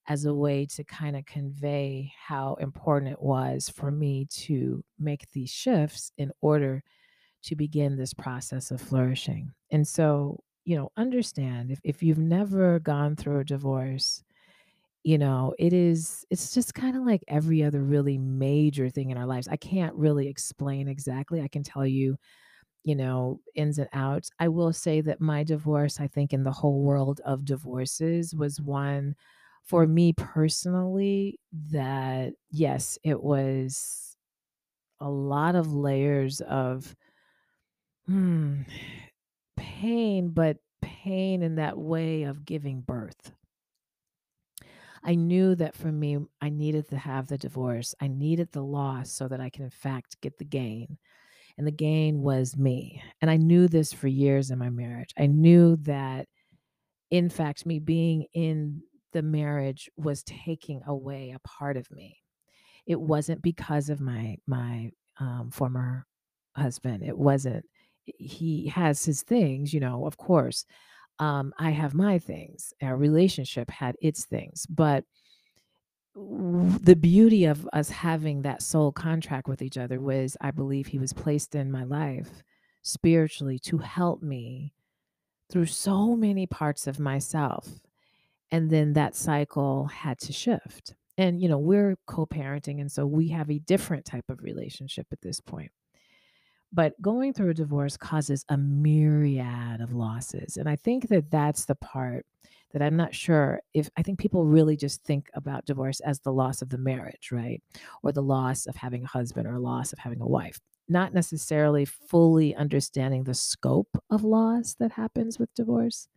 as 0.07 0.25
a 0.25 0.33
way 0.33 0.65
to 0.65 0.83
kind 0.83 1.15
of 1.15 1.25
convey 1.25 2.11
how 2.27 2.55
important 2.55 3.11
it 3.11 3.21
was 3.21 3.69
for 3.69 3.91
me 3.91 4.27
to 4.29 4.83
make 4.99 5.31
these 5.31 5.49
shifts 5.49 6.11
in 6.17 6.31
order 6.41 6.83
to 7.43 7.55
begin 7.55 7.95
this 7.95 8.13
process 8.13 8.71
of 8.71 8.81
flourishing. 8.81 9.51
And 9.71 9.87
so, 9.87 10.43
you 10.63 10.75
know, 10.75 10.91
understand 10.95 11.71
if, 11.71 11.79
if 11.83 12.03
you've 12.03 12.19
never 12.19 12.79
gone 12.79 13.15
through 13.15 13.39
a 13.39 13.45
divorce, 13.45 14.23
you 15.05 15.19
know, 15.19 15.55
it 15.59 15.73
is, 15.73 16.25
it's 16.31 16.53
just 16.55 16.75
kind 16.75 16.97
of 16.97 17.05
like 17.05 17.23
every 17.29 17.63
other 17.63 17.81
really 17.83 18.19
major 18.19 18.89
thing 18.89 19.11
in 19.11 19.17
our 19.19 19.27
lives. 19.27 19.47
I 19.49 19.57
can't 19.57 19.95
really 19.95 20.27
explain 20.29 20.89
exactly. 20.89 21.41
I 21.41 21.49
can 21.49 21.63
tell 21.63 21.87
you, 21.87 22.17
you 22.83 22.95
know, 22.95 23.41
ins 23.55 23.79
and 23.79 23.89
outs. 23.93 24.31
I 24.39 24.47
will 24.49 24.73
say 24.73 25.01
that 25.01 25.21
my 25.21 25.43
divorce, 25.43 25.99
I 25.99 26.07
think, 26.07 26.33
in 26.33 26.43
the 26.43 26.51
whole 26.51 26.81
world 26.83 27.21
of 27.25 27.45
divorces, 27.45 28.35
was 28.35 28.61
one 28.61 29.15
for 29.63 29.87
me 29.87 30.13
personally 30.13 31.39
that, 31.71 32.33
yes, 32.51 32.99
it 33.03 33.21
was 33.23 34.17
a 34.99 35.09
lot 35.09 35.55
of 35.55 35.73
layers 35.73 36.41
of 36.41 36.95
hmm, 38.05 38.61
pain, 39.57 40.29
but 40.29 40.57
pain 40.81 41.41
in 41.43 41.55
that 41.55 41.77
way 41.77 42.23
of 42.23 42.45
giving 42.45 42.81
birth. 42.81 43.31
I 45.05 45.15
knew 45.15 45.53
that 45.55 45.75
for 45.75 45.91
me, 45.91 46.17
I 46.41 46.49
needed 46.49 46.89
to 46.89 46.97
have 46.97 47.27
the 47.27 47.37
divorce. 47.37 47.93
I 48.01 48.07
needed 48.07 48.51
the 48.51 48.63
loss 48.63 49.11
so 49.11 49.27
that 49.27 49.39
I 49.39 49.49
can, 49.51 49.63
in 49.63 49.69
fact, 49.69 50.19
get 50.21 50.39
the 50.39 50.45
gain. 50.45 50.97
And 51.57 51.65
the 51.65 51.71
gain 51.71 52.21
was 52.21 52.57
me. 52.57 53.01
And 53.21 53.29
I 53.29 53.37
knew 53.37 53.67
this 53.67 53.93
for 53.93 54.07
years 54.07 54.49
in 54.49 54.57
my 54.57 54.69
marriage. 54.71 55.13
I 55.17 55.27
knew 55.27 55.77
that, 55.83 56.27
in 57.11 57.29
fact, 57.29 57.65
me 57.65 57.79
being 57.79 58.25
in 58.33 58.81
the 59.13 59.21
marriage 59.21 59.89
was 59.95 60.23
taking 60.23 60.81
away 60.87 61.31
a 61.31 61.47
part 61.47 61.77
of 61.77 61.89
me. 61.91 62.17
It 62.87 62.99
wasn't 62.99 63.41
because 63.41 63.89
of 63.89 64.01
my 64.01 64.37
my 64.47 64.91
um, 65.19 65.49
former 65.51 66.05
husband. 66.55 67.03
It 67.03 67.17
wasn't. 67.17 67.65
He 68.05 68.67
has 68.67 69.05
his 69.05 69.23
things, 69.23 69.73
you 69.73 69.79
know, 69.79 70.05
of 70.05 70.17
course. 70.17 70.65
Um, 71.19 71.53
I 71.57 71.71
have 71.71 71.93
my 71.93 72.19
things. 72.19 72.73
Our 72.81 72.97
relationship 72.97 73.69
had 73.69 73.95
its 74.01 74.25
things, 74.25 74.65
but 74.67 75.05
the 76.15 76.95
beauty 76.95 77.45
of 77.45 77.67
us 77.73 77.89
having 77.89 78.41
that 78.43 78.61
soul 78.61 78.91
contract 78.91 79.47
with 79.47 79.61
each 79.61 79.77
other 79.77 79.99
was, 79.99 80.37
I 80.39 80.51
believe, 80.51 80.87
he 80.87 80.99
was 80.99 81.11
placed 81.11 81.55
in 81.55 81.71
my 81.71 81.83
life 81.83 82.43
spiritually 82.83 83.59
to 83.59 83.79
help 83.79 84.21
me 84.21 84.73
through 85.49 85.65
so 85.65 86.15
many 86.15 86.47
parts 86.47 86.87
of 86.87 86.99
myself 86.99 87.67
and 88.51 88.69
then 88.69 88.93
that 88.93 89.15
cycle 89.15 89.85
had 89.85 90.19
to 90.19 90.33
shift. 90.33 90.93
And, 91.17 91.41
you 91.41 91.49
know, 91.49 91.57
we're 91.57 91.97
co 92.07 92.25
parenting. 92.25 92.79
And 92.79 92.91
so 92.91 93.05
we 93.05 93.29
have 93.29 93.49
a 93.49 93.59
different 93.59 94.05
type 94.05 94.25
of 94.29 94.43
relationship 94.43 95.07
at 95.11 95.21
this 95.21 95.39
point. 95.39 95.71
But 96.73 96.99
going 97.01 97.33
through 97.33 97.51
a 97.51 97.53
divorce 97.53 97.95
causes 97.97 98.43
a 98.49 98.57
myriad 98.57 99.81
of 99.81 99.93
losses. 99.93 100.57
And 100.57 100.67
I 100.67 100.75
think 100.75 101.07
that 101.09 101.31
that's 101.31 101.65
the 101.65 101.75
part 101.75 102.25
that 102.73 102.81
I'm 102.81 102.97
not 102.97 103.15
sure 103.15 103.61
if 103.73 103.89
I 103.95 104.03
think 104.03 104.19
people 104.19 104.45
really 104.45 104.75
just 104.75 105.01
think 105.03 105.29
about 105.33 105.65
divorce 105.65 106.01
as 106.01 106.19
the 106.19 106.33
loss 106.33 106.61
of 106.61 106.69
the 106.69 106.77
marriage, 106.77 107.31
right? 107.31 107.63
Or 108.03 108.11
the 108.11 108.21
loss 108.23 108.65
of 108.65 108.75
having 108.75 109.03
a 109.03 109.07
husband 109.07 109.47
or 109.47 109.57
loss 109.59 109.93
of 109.93 109.99
having 109.99 110.19
a 110.19 110.27
wife, 110.27 110.59
not 110.89 111.13
necessarily 111.13 111.85
fully 111.85 112.53
understanding 112.55 113.23
the 113.23 113.33
scope 113.33 113.97
of 114.09 114.25
loss 114.25 114.73
that 114.79 114.91
happens 114.91 115.39
with 115.39 115.53
divorce. 115.53 116.09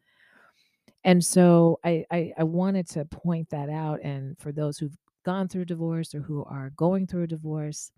And 1.04 1.24
so 1.24 1.78
I, 1.84 2.04
I 2.10 2.32
I 2.38 2.44
wanted 2.44 2.88
to 2.90 3.04
point 3.04 3.50
that 3.50 3.68
out. 3.70 4.00
And 4.02 4.36
for 4.38 4.52
those 4.52 4.78
who've 4.78 4.96
gone 5.24 5.48
through 5.48 5.64
divorce 5.66 6.14
or 6.14 6.20
who 6.20 6.44
are 6.44 6.70
going 6.70 7.06
through 7.06 7.24
a 7.24 7.26
divorce, 7.28 7.90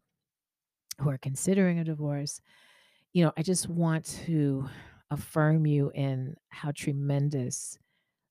who 1.01 1.11
are 1.11 1.19
considering 1.19 1.79
a 1.79 1.85
divorce, 1.85 2.41
you 3.13 3.25
know, 3.25 3.33
I 3.37 3.43
just 3.43 3.69
want 3.69 4.05
to 4.27 4.69
affirm 5.11 5.67
you 5.67 5.91
in 5.95 6.37
how 6.49 6.71
tremendous 6.73 7.79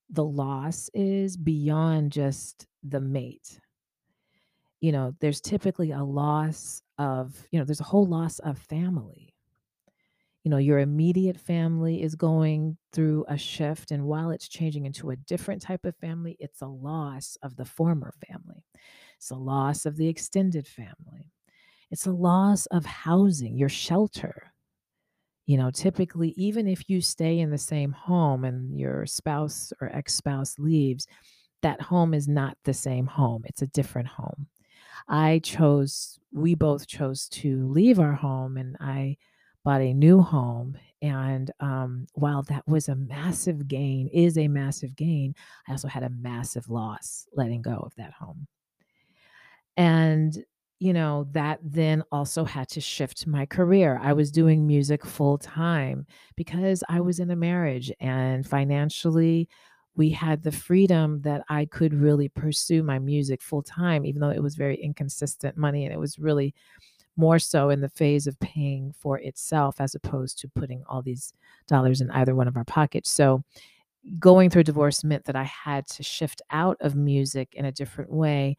the 0.09 0.23
loss 0.23 0.89
is 0.93 1.35
beyond 1.35 2.11
just 2.11 2.67
the 2.83 3.01
mate. 3.01 3.59
You 4.79 4.93
know, 4.93 5.13
there's 5.19 5.41
typically 5.41 5.91
a 5.91 6.03
loss 6.03 6.81
of, 6.97 7.35
you 7.51 7.59
know, 7.59 7.65
there's 7.65 7.81
a 7.81 7.85
whole 7.85 8.05
loss 8.05 8.39
of 8.39 8.57
family 8.57 9.29
you 10.43 10.51
know, 10.51 10.57
your 10.57 10.79
immediate 10.79 11.37
family 11.37 12.01
is 12.01 12.15
going 12.15 12.77
through 12.93 13.25
a 13.27 13.37
shift. 13.37 13.91
And 13.91 14.05
while 14.05 14.31
it's 14.31 14.47
changing 14.47 14.85
into 14.85 15.09
a 15.09 15.15
different 15.15 15.61
type 15.61 15.85
of 15.85 15.95
family, 15.97 16.37
it's 16.39 16.61
a 16.61 16.67
loss 16.67 17.37
of 17.43 17.55
the 17.55 17.65
former 17.65 18.13
family. 18.27 18.65
It's 19.17 19.31
a 19.31 19.35
loss 19.35 19.85
of 19.85 19.97
the 19.97 20.07
extended 20.07 20.65
family. 20.65 21.33
It's 21.91 22.05
a 22.05 22.11
loss 22.11 22.65
of 22.67 22.85
housing, 22.85 23.57
your 23.57 23.69
shelter. 23.69 24.53
You 25.45 25.57
know, 25.57 25.71
typically, 25.71 26.29
even 26.37 26.67
if 26.67 26.89
you 26.89 27.01
stay 27.01 27.39
in 27.39 27.49
the 27.49 27.57
same 27.57 27.91
home 27.91 28.45
and 28.45 28.79
your 28.79 29.07
spouse 29.07 29.73
or 29.81 29.89
ex 29.91 30.13
spouse 30.13 30.59
leaves, 30.59 31.07
that 31.63 31.81
home 31.81 32.13
is 32.13 32.27
not 32.27 32.55
the 32.63 32.73
same 32.73 33.07
home. 33.07 33.43
It's 33.45 33.63
a 33.63 33.67
different 33.67 34.07
home. 34.07 34.47
I 35.07 35.39
chose, 35.39 36.19
we 36.31 36.53
both 36.53 36.85
chose 36.85 37.27
to 37.29 37.67
leave 37.67 37.99
our 37.99 38.13
home 38.13 38.57
and 38.57 38.77
I 38.79 39.17
bought 39.63 39.81
a 39.81 39.93
new 39.93 40.21
home. 40.21 40.77
And 41.01 41.49
um, 41.59 42.05
while 42.13 42.43
that 42.43 42.67
was 42.67 42.87
a 42.89 42.95
massive 42.95 43.67
gain, 43.67 44.07
is 44.09 44.37
a 44.37 44.47
massive 44.47 44.95
gain, 44.95 45.33
I 45.67 45.71
also 45.71 45.87
had 45.87 46.03
a 46.03 46.09
massive 46.09 46.69
loss 46.69 47.25
letting 47.33 47.61
go 47.61 47.75
of 47.75 47.95
that 47.95 48.13
home. 48.13 48.47
And, 49.77 50.37
you 50.79 50.93
know, 50.93 51.27
that 51.31 51.59
then 51.61 52.03
also 52.11 52.45
had 52.45 52.69
to 52.69 52.81
shift 52.81 53.27
my 53.27 53.45
career. 53.45 53.99
I 54.01 54.13
was 54.13 54.31
doing 54.31 54.65
music 54.65 55.05
full 55.05 55.37
time 55.37 56.05
because 56.35 56.83
I 56.87 57.01
was 57.01 57.19
in 57.19 57.31
a 57.31 57.35
marriage 57.35 57.91
and 57.99 58.47
financially, 58.47 59.49
we 59.95 60.09
had 60.09 60.41
the 60.41 60.51
freedom 60.53 61.21
that 61.23 61.43
I 61.49 61.65
could 61.65 61.93
really 61.93 62.29
pursue 62.29 62.81
my 62.81 62.97
music 62.97 63.41
full 63.41 63.61
time, 63.61 64.05
even 64.05 64.21
though 64.21 64.29
it 64.29 64.41
was 64.41 64.55
very 64.55 64.77
inconsistent 64.77 65.57
money 65.57 65.83
and 65.83 65.93
it 65.93 65.99
was 65.99 66.17
really 66.17 66.55
more 67.17 67.39
so 67.39 67.69
in 67.69 67.81
the 67.81 67.89
phase 67.89 68.25
of 68.27 68.39
paying 68.39 68.93
for 68.97 69.19
itself 69.19 69.81
as 69.81 69.93
opposed 69.93 70.39
to 70.39 70.47
putting 70.47 70.81
all 70.87 71.01
these 71.01 71.33
dollars 71.67 71.99
in 71.99 72.09
either 72.11 72.33
one 72.33 72.47
of 72.47 72.55
our 72.55 72.63
pockets. 72.63 73.09
So 73.09 73.43
going 74.19 74.49
through 74.49 74.63
divorce 74.63 75.03
meant 75.03 75.25
that 75.25 75.35
I 75.35 75.43
had 75.43 75.85
to 75.87 76.03
shift 76.03 76.41
out 76.51 76.77
of 76.79 76.95
music 76.95 77.53
in 77.55 77.65
a 77.65 77.71
different 77.71 78.11
way. 78.11 78.55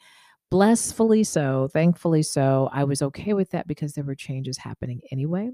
Blessfully 0.51 1.23
so, 1.25 1.69
thankfully 1.73 2.23
so. 2.23 2.69
I 2.73 2.85
was 2.85 3.03
okay 3.03 3.35
with 3.35 3.51
that 3.51 3.67
because 3.69 3.95
there 3.95 4.05
were 4.05 4.15
changes 4.17 4.59
happening 4.59 5.01
anyway 5.13 5.51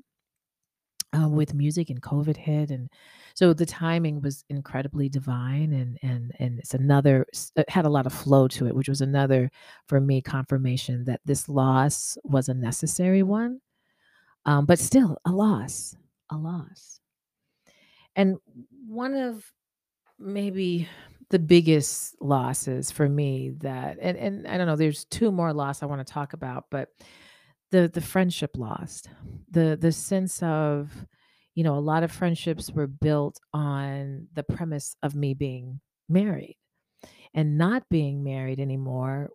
uh, 1.13 1.29
with 1.29 1.55
music 1.55 1.91
and 1.91 2.03
COVID 2.03 2.37
hit, 2.37 2.71
and 2.71 2.89
so 3.35 3.53
the 3.53 3.67
timing 3.67 4.21
was 4.21 4.45
incredibly 4.49 5.09
divine, 5.09 5.73
and 5.73 5.99
and 6.03 6.33
and 6.39 6.59
it's 6.59 6.75
another 6.75 7.27
it 7.57 7.71
had 7.71 7.85
a 7.87 7.91
lot 7.91 8.07
of 8.07 8.13
flow 8.13 8.49
to 8.49 8.67
it, 8.67 8.75
which 8.75 8.89
was 8.89 9.01
another 9.01 9.51
for 9.87 10.01
me 10.01 10.21
confirmation 10.23 11.05
that 11.05 11.21
this 11.25 11.49
loss 11.49 12.19
was 12.25 12.49
a 12.49 12.55
necessary 12.55 13.23
one, 13.23 13.61
um, 14.47 14.67
but 14.67 14.79
still 14.79 15.19
a 15.27 15.33
loss, 15.33 15.97
a 16.31 16.37
loss. 16.37 17.01
And 18.17 18.39
one 18.87 19.15
of 19.15 19.53
maybe 20.19 20.89
the 21.31 21.39
biggest 21.39 22.15
losses 22.21 22.91
for 22.91 23.09
me 23.09 23.51
that 23.59 23.99
and 24.01 24.17
and 24.17 24.47
I 24.47 24.57
don't 24.57 24.67
know, 24.67 24.77
there's 24.77 25.05
two 25.07 25.33
more 25.33 25.53
loss 25.53 25.83
I 25.83 25.87
want 25.87 26.07
to 26.07 26.13
talk 26.13 26.33
about, 26.33 26.67
but 26.71 26.91
the 27.71 27.89
the 27.93 28.01
friendship 28.01 28.53
lost. 28.57 29.09
The 29.51 29.77
the 29.81 29.93
sense 29.93 30.43
of, 30.43 30.91
you 31.55 31.65
know, 31.65 31.77
a 31.77 31.81
lot 31.81 32.03
of 32.03 32.13
friendships 32.13 32.71
were 32.71 32.87
built 32.87 33.41
on 33.53 34.29
the 34.35 34.45
premise 34.45 34.97
of 35.03 35.15
me 35.15 35.35
being 35.35 35.81
married 36.09 36.57
and 37.35 37.59
not 37.59 37.89
being 37.91 38.23
married 38.25 38.61
anymore. 38.61 39.31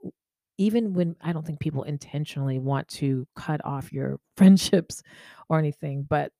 Even 0.57 0.93
when 0.93 1.15
I 1.21 1.33
don't 1.33 1.45
think 1.45 1.59
people 1.59 1.83
intentionally 1.83 2.59
want 2.59 2.87
to 2.89 3.27
cut 3.35 3.61
off 3.65 3.91
your 3.91 4.19
friendships 4.37 5.01
or 5.49 5.59
anything, 5.59 6.05
but 6.09 6.31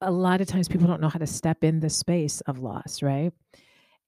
a 0.00 0.10
lot 0.10 0.40
of 0.40 0.46
times 0.46 0.68
people 0.68 0.86
don't 0.86 1.00
know 1.00 1.08
how 1.08 1.18
to 1.18 1.26
step 1.26 1.64
in 1.64 1.80
the 1.80 1.90
space 1.90 2.40
of 2.42 2.58
loss, 2.58 3.02
right? 3.02 3.32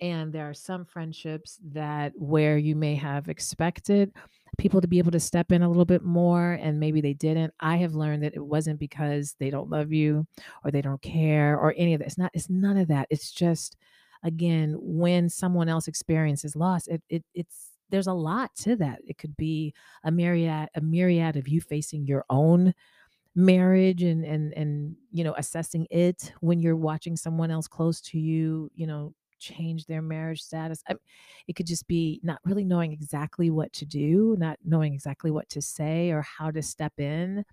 And 0.01 0.33
there 0.33 0.49
are 0.49 0.55
some 0.55 0.85
friendships 0.85 1.59
that 1.73 2.13
where 2.17 2.57
you 2.57 2.77
may 2.77 2.95
have 2.95 3.29
expected 3.29 4.13
people 4.57 4.81
to 4.81 4.89
be 4.89 4.99
able 4.99 5.11
to 5.11 5.21
step 5.21 5.51
in 5.53 5.63
a 5.63 5.69
little 5.69 5.85
bit 5.85 6.03
more 6.03 6.53
and 6.53 6.79
maybe 6.79 7.01
they 7.01 7.15
didn't. 7.15 7.53
I 7.61 7.77
have 7.79 7.95
learned 7.95 8.23
that 8.23 8.35
it 8.35 8.45
wasn't 8.45 8.79
because 8.79 9.35
they 9.41 9.51
don't 9.51 9.71
love 9.71 9.93
you 9.93 10.27
or 10.65 10.71
they 10.71 10.83
don't 10.83 11.03
care 11.03 11.59
or 11.59 11.75
any 11.77 11.95
of 11.95 12.01
that. 12.01 12.07
It's 12.07 12.19
not 12.19 12.31
it's 12.35 12.49
none 12.49 12.77
of 12.77 12.89
that. 12.89 13.09
It's 13.11 13.31
just 13.33 13.77
again 14.23 14.77
when 14.79 15.29
someone 15.29 15.69
else 15.69 15.89
experiences 15.89 16.55
loss, 16.57 16.87
it, 16.87 17.03
it 17.09 17.25
it's 17.35 17.71
there's 17.91 18.07
a 18.07 18.13
lot 18.13 18.55
to 18.57 18.77
that. 18.77 19.01
It 19.07 19.19
could 19.19 19.37
be 19.37 19.75
a 20.05 20.11
myriad 20.13 20.69
a 20.75 20.81
myriad 20.81 21.37
of 21.37 21.49
you 21.49 21.61
facing 21.61 22.07
your 22.07 22.25
own 22.31 22.73
marriage 23.35 24.03
and 24.03 24.25
and 24.25 24.53
and 24.55 24.97
you 25.13 25.23
know 25.23 25.35
assessing 25.37 25.87
it 25.91 26.33
when 26.41 26.61
you're 26.61 26.77
watching 26.77 27.17
someone 27.17 27.51
else 27.51 27.69
close 27.69 28.01
to 28.01 28.19
you 28.19 28.71
you 28.75 28.87
know 28.87 29.15
change 29.39 29.87
their 29.87 30.03
marriage 30.03 30.43
status 30.43 30.83
I, 30.89 30.95
it 31.47 31.55
could 31.55 31.67
just 31.67 31.87
be 31.87 32.21
not 32.23 32.41
really 32.45 32.65
knowing 32.65 32.93
exactly 32.93 33.51
what 33.51 33.73
to 33.75 33.87
do 33.87 34.37
not 34.39 34.59
knowing 34.65 34.95
exactly 34.95 35.31
what 35.31 35.49
to 35.51 35.63
say 35.63 36.11
or 36.11 36.23
how 36.23 36.51
to 36.51 36.63
step 36.63 36.93
in 36.99 37.45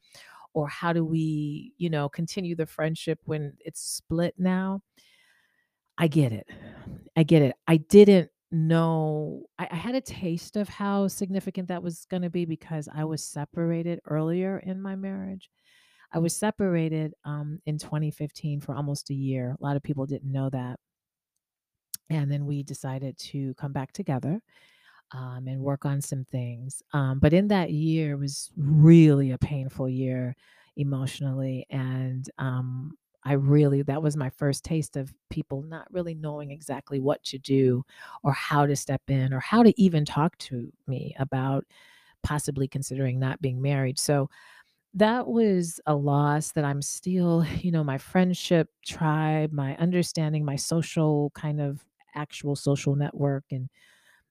or 0.54 0.68
how 0.68 0.94
do 0.94 1.04
we 1.04 1.74
you 1.78 1.90
know 1.90 2.10
continue 2.10 2.56
the 2.56 2.66
friendship 2.66 3.20
when 3.26 3.54
it's 3.60 3.82
split 3.82 4.36
now 4.38 4.82
i 5.98 6.08
get 6.08 6.32
it 6.32 6.48
i 7.16 7.24
get 7.24 7.42
it 7.42 7.56
i 7.68 7.78
didn't 7.78 8.30
know 8.52 9.44
I, 9.60 9.68
I 9.72 9.76
had 9.76 9.96
a 9.96 10.02
taste 10.02 10.56
of 10.56 10.70
how 10.70 11.08
significant 11.08 11.68
that 11.68 11.84
was 11.84 12.06
going 12.10 12.24
to 12.24 12.30
be 12.30 12.46
because 12.46 12.88
i 12.94 13.04
was 13.04 13.24
separated 13.24 14.00
earlier 14.06 14.60
in 14.60 14.82
my 14.82 14.96
marriage 14.96 15.50
I 16.16 16.20
was 16.20 16.34
separated 16.34 17.14
um, 17.26 17.60
in 17.66 17.78
2015 17.78 18.62
for 18.62 18.74
almost 18.74 19.10
a 19.10 19.14
year. 19.14 19.54
A 19.60 19.64
lot 19.64 19.76
of 19.76 19.84
people 19.84 20.06
didn't 20.06 20.32
know 20.32 20.50
that. 20.50 20.80
And 22.10 22.32
then 22.32 22.46
we 22.46 22.64
decided 22.64 23.18
to 23.18 23.54
come 23.56 23.74
back 23.74 23.92
together 23.92 24.42
um, 25.12 25.48
and 25.48 25.62
work 25.62 25.86
on 25.86 26.02
some 26.02 26.24
things. 26.26 26.84
Um, 26.94 27.20
but 27.20 27.34
in 27.34 27.48
that 27.50 27.72
year 27.72 28.18
was 28.18 28.52
really 28.58 29.32
a 29.32 29.38
painful 29.38 29.90
year 29.90 30.36
emotionally. 30.78 31.66
And 31.70 32.30
um, 32.38 32.98
I 33.24 33.34
really 33.34 33.82
that 33.84 34.04
was 34.04 34.16
my 34.16 34.30
first 34.30 34.64
taste 34.64 34.96
of 34.96 35.14
people 35.30 35.64
not 35.64 35.92
really 35.92 36.14
knowing 36.14 36.52
exactly 36.52 37.00
what 37.00 37.24
to 37.26 37.40
do 37.40 37.84
or 38.24 38.34
how 38.34 38.66
to 38.66 38.76
step 38.76 39.02
in 39.08 39.34
or 39.34 39.40
how 39.40 39.64
to 39.64 39.74
even 39.82 40.06
talk 40.06 40.38
to 40.40 40.72
me 40.88 41.16
about 41.18 41.66
possibly 42.24 42.68
considering 42.68 43.20
not 43.20 43.42
being 43.42 43.62
married. 43.62 44.00
So 44.00 44.30
that 44.94 45.28
was 45.28 45.80
a 45.86 45.96
loss 45.96 46.52
that 46.54 46.64
I'm 46.66 46.82
still, 46.82 47.46
you 47.60 47.72
know, 47.72 47.84
my 47.84 47.98
friendship 47.98 48.70
tribe, 48.86 49.52
my 49.52 49.76
understanding, 49.78 50.46
my 50.46 50.56
social 50.56 51.32
kind 51.36 51.60
of 51.60 51.84
actual 52.16 52.56
social 52.56 52.96
network 52.96 53.46
and 53.52 53.70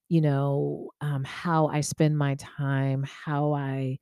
you 0.09 0.21
know 0.21 0.91
um, 1.01 1.25
how 1.25 1.67
i 1.69 1.81
spend 1.81 2.17
my 2.19 2.35
time 2.37 3.05
how 3.05 3.53
i 3.55 3.99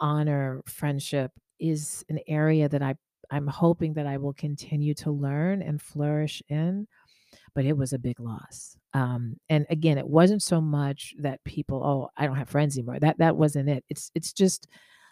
honor 0.00 0.62
friendship 0.66 1.32
is 1.58 2.04
an 2.08 2.20
area 2.28 2.68
that 2.68 2.82
I 2.82 2.94
I'm 3.30 3.46
hoping 3.46 3.94
that 3.94 4.06
I 4.06 4.16
will 4.16 4.32
continue 4.32 4.94
to 4.94 5.10
learn 5.10 5.60
and 5.60 5.82
flourish 5.82 6.42
in, 6.48 6.86
but 7.54 7.64
it 7.64 7.76
was 7.76 7.92
a 7.92 7.98
big 7.98 8.20
loss. 8.20 8.76
Um, 8.94 9.38
and 9.48 9.66
again, 9.70 9.98
it 9.98 10.08
wasn't 10.08 10.42
so 10.42 10.60
much 10.60 11.14
that 11.20 11.44
people, 11.44 11.84
oh, 11.84 12.10
I 12.16 12.26
don't 12.26 12.36
have 12.36 12.48
friends 12.48 12.76
anymore. 12.78 13.00
That 13.00 13.18
that 13.18 13.36
wasn't 13.36 13.68
it. 13.68 13.84
It's 13.88 14.10
it's 14.14 14.32
just 14.32 14.68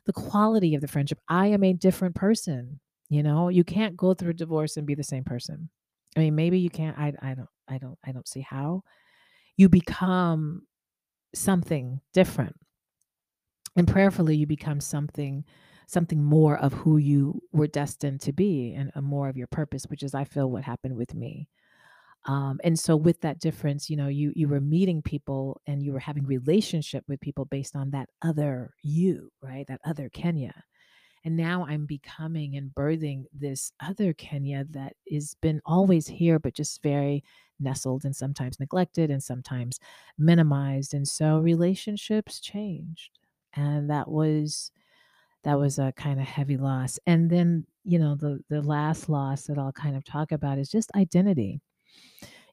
the 0.06 0.12
quality 0.12 0.74
of 0.74 0.80
the 0.80 0.88
friendship. 0.88 1.18
I 1.28 1.48
am 1.48 1.64
a 1.64 1.72
different 1.72 2.14
person. 2.14 2.80
You 3.08 3.22
know, 3.22 3.48
you 3.48 3.64
can't 3.64 3.96
go 3.96 4.14
through 4.14 4.30
a 4.30 4.34
divorce 4.34 4.76
and 4.76 4.86
be 4.86 4.94
the 4.94 5.04
same 5.04 5.24
person. 5.24 5.70
I 6.16 6.20
mean, 6.20 6.34
maybe 6.34 6.58
you 6.58 6.70
can't. 6.70 6.98
I 6.98 7.14
I 7.22 7.34
don't 7.34 7.48
I 7.68 7.78
don't 7.78 7.98
I 8.04 8.12
don't 8.12 8.28
see 8.28 8.40
how. 8.42 8.82
You 9.56 9.68
become 9.68 10.66
something 11.34 12.00
different. 12.14 12.56
And 13.76 13.86
prayerfully 13.88 14.36
you 14.36 14.46
become 14.46 14.80
something 14.80 15.44
something 15.88 16.22
more 16.24 16.58
of 16.58 16.72
who 16.72 16.96
you 16.96 17.40
were 17.52 17.68
destined 17.68 18.20
to 18.20 18.32
be 18.32 18.74
and 18.74 18.90
a 18.96 19.02
more 19.02 19.28
of 19.28 19.36
your 19.36 19.46
purpose 19.46 19.84
which 19.86 20.02
is 20.02 20.14
i 20.14 20.24
feel 20.24 20.50
what 20.50 20.64
happened 20.64 20.96
with 20.96 21.14
me. 21.14 21.48
Um, 22.26 22.58
and 22.64 22.78
so 22.78 22.96
with 22.96 23.20
that 23.22 23.40
difference 23.40 23.88
you 23.90 23.96
know 23.96 24.08
you 24.08 24.32
you 24.36 24.48
were 24.48 24.60
meeting 24.60 25.02
people 25.02 25.60
and 25.66 25.82
you 25.82 25.92
were 25.92 26.00
having 26.00 26.26
relationship 26.26 27.04
with 27.08 27.20
people 27.20 27.44
based 27.46 27.76
on 27.76 27.90
that 27.92 28.08
other 28.22 28.72
you 28.82 29.30
right? 29.42 29.66
That 29.68 29.80
other 29.84 30.08
kenya 30.10 30.54
and 31.26 31.36
now 31.36 31.66
i'm 31.68 31.84
becoming 31.84 32.56
and 32.56 32.74
birthing 32.74 33.24
this 33.34 33.72
other 33.80 34.14
kenya 34.14 34.64
that 34.70 34.94
has 35.12 35.36
been 35.42 35.60
always 35.66 36.06
here 36.06 36.38
but 36.38 36.54
just 36.54 36.82
very 36.82 37.22
nestled 37.60 38.04
and 38.04 38.14
sometimes 38.14 38.60
neglected 38.60 39.10
and 39.10 39.22
sometimes 39.22 39.78
minimized. 40.18 40.94
And 40.94 41.06
so 41.06 41.38
relationships 41.38 42.40
changed 42.40 43.18
and 43.54 43.90
that 43.90 44.08
was 44.08 44.70
that 45.44 45.58
was 45.58 45.78
a 45.78 45.92
kind 45.92 46.20
of 46.20 46.26
heavy 46.26 46.56
loss. 46.56 46.98
And 47.06 47.30
then 47.30 47.66
you 47.84 47.98
know 47.98 48.16
the 48.16 48.40
the 48.48 48.62
last 48.62 49.08
loss 49.08 49.44
that 49.44 49.58
I'll 49.58 49.72
kind 49.72 49.96
of 49.96 50.04
talk 50.04 50.32
about 50.32 50.58
is 50.58 50.70
just 50.70 50.90
identity 50.96 51.60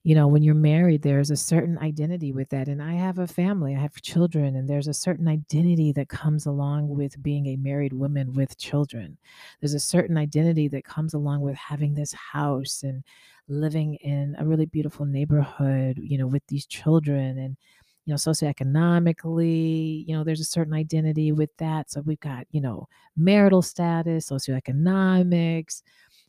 you 0.03 0.15
know 0.15 0.27
when 0.27 0.43
you're 0.43 0.55
married 0.55 1.01
there's 1.01 1.31
a 1.31 1.35
certain 1.35 1.77
identity 1.79 2.31
with 2.31 2.49
that 2.49 2.67
and 2.67 2.81
I 2.81 2.93
have 2.93 3.19
a 3.19 3.27
family 3.27 3.75
I 3.75 3.79
have 3.79 4.01
children 4.01 4.55
and 4.55 4.67
there's 4.67 4.87
a 4.87 4.93
certain 4.93 5.27
identity 5.27 5.91
that 5.93 6.09
comes 6.09 6.45
along 6.45 6.89
with 6.89 7.21
being 7.23 7.47
a 7.47 7.55
married 7.57 7.93
woman 7.93 8.33
with 8.33 8.57
children 8.57 9.17
there's 9.61 9.73
a 9.73 9.79
certain 9.79 10.17
identity 10.17 10.67
that 10.69 10.83
comes 10.85 11.13
along 11.13 11.41
with 11.41 11.55
having 11.55 11.93
this 11.93 12.13
house 12.13 12.83
and 12.83 13.03
living 13.47 13.95
in 13.95 14.35
a 14.39 14.45
really 14.45 14.65
beautiful 14.65 15.05
neighborhood 15.05 15.99
you 16.01 16.17
know 16.17 16.27
with 16.27 16.45
these 16.47 16.65
children 16.65 17.37
and 17.37 17.57
you 18.05 18.11
know, 18.11 18.17
socioeconomically, 18.17 20.05
you 20.05 20.13
know, 20.13 20.25
there's 20.25 20.41
a 20.41 20.43
certain 20.45 20.73
identity 20.73 21.31
with 21.31 21.55
that. 21.57 21.89
So 21.89 22.01
we've 22.01 22.19
got, 22.19 22.45
you 22.51 22.59
know, 22.59 22.87
marital 23.15 23.61
status, 23.61 24.29
socioeconomics, 24.29 25.81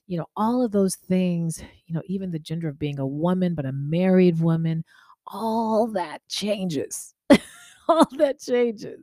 you 0.06 0.18
know, 0.18 0.26
all 0.36 0.62
of 0.62 0.72
those 0.72 0.96
things, 0.96 1.62
you 1.86 1.94
know, 1.94 2.02
even 2.06 2.30
the 2.30 2.38
gender 2.38 2.68
of 2.68 2.78
being 2.78 2.98
a 2.98 3.06
woman, 3.06 3.54
but 3.54 3.66
a 3.66 3.72
married 3.72 4.38
woman, 4.40 4.84
all 5.26 5.86
that 5.88 6.20
changes. 6.28 7.14
all 7.88 8.06
that 8.18 8.38
changes, 8.40 9.02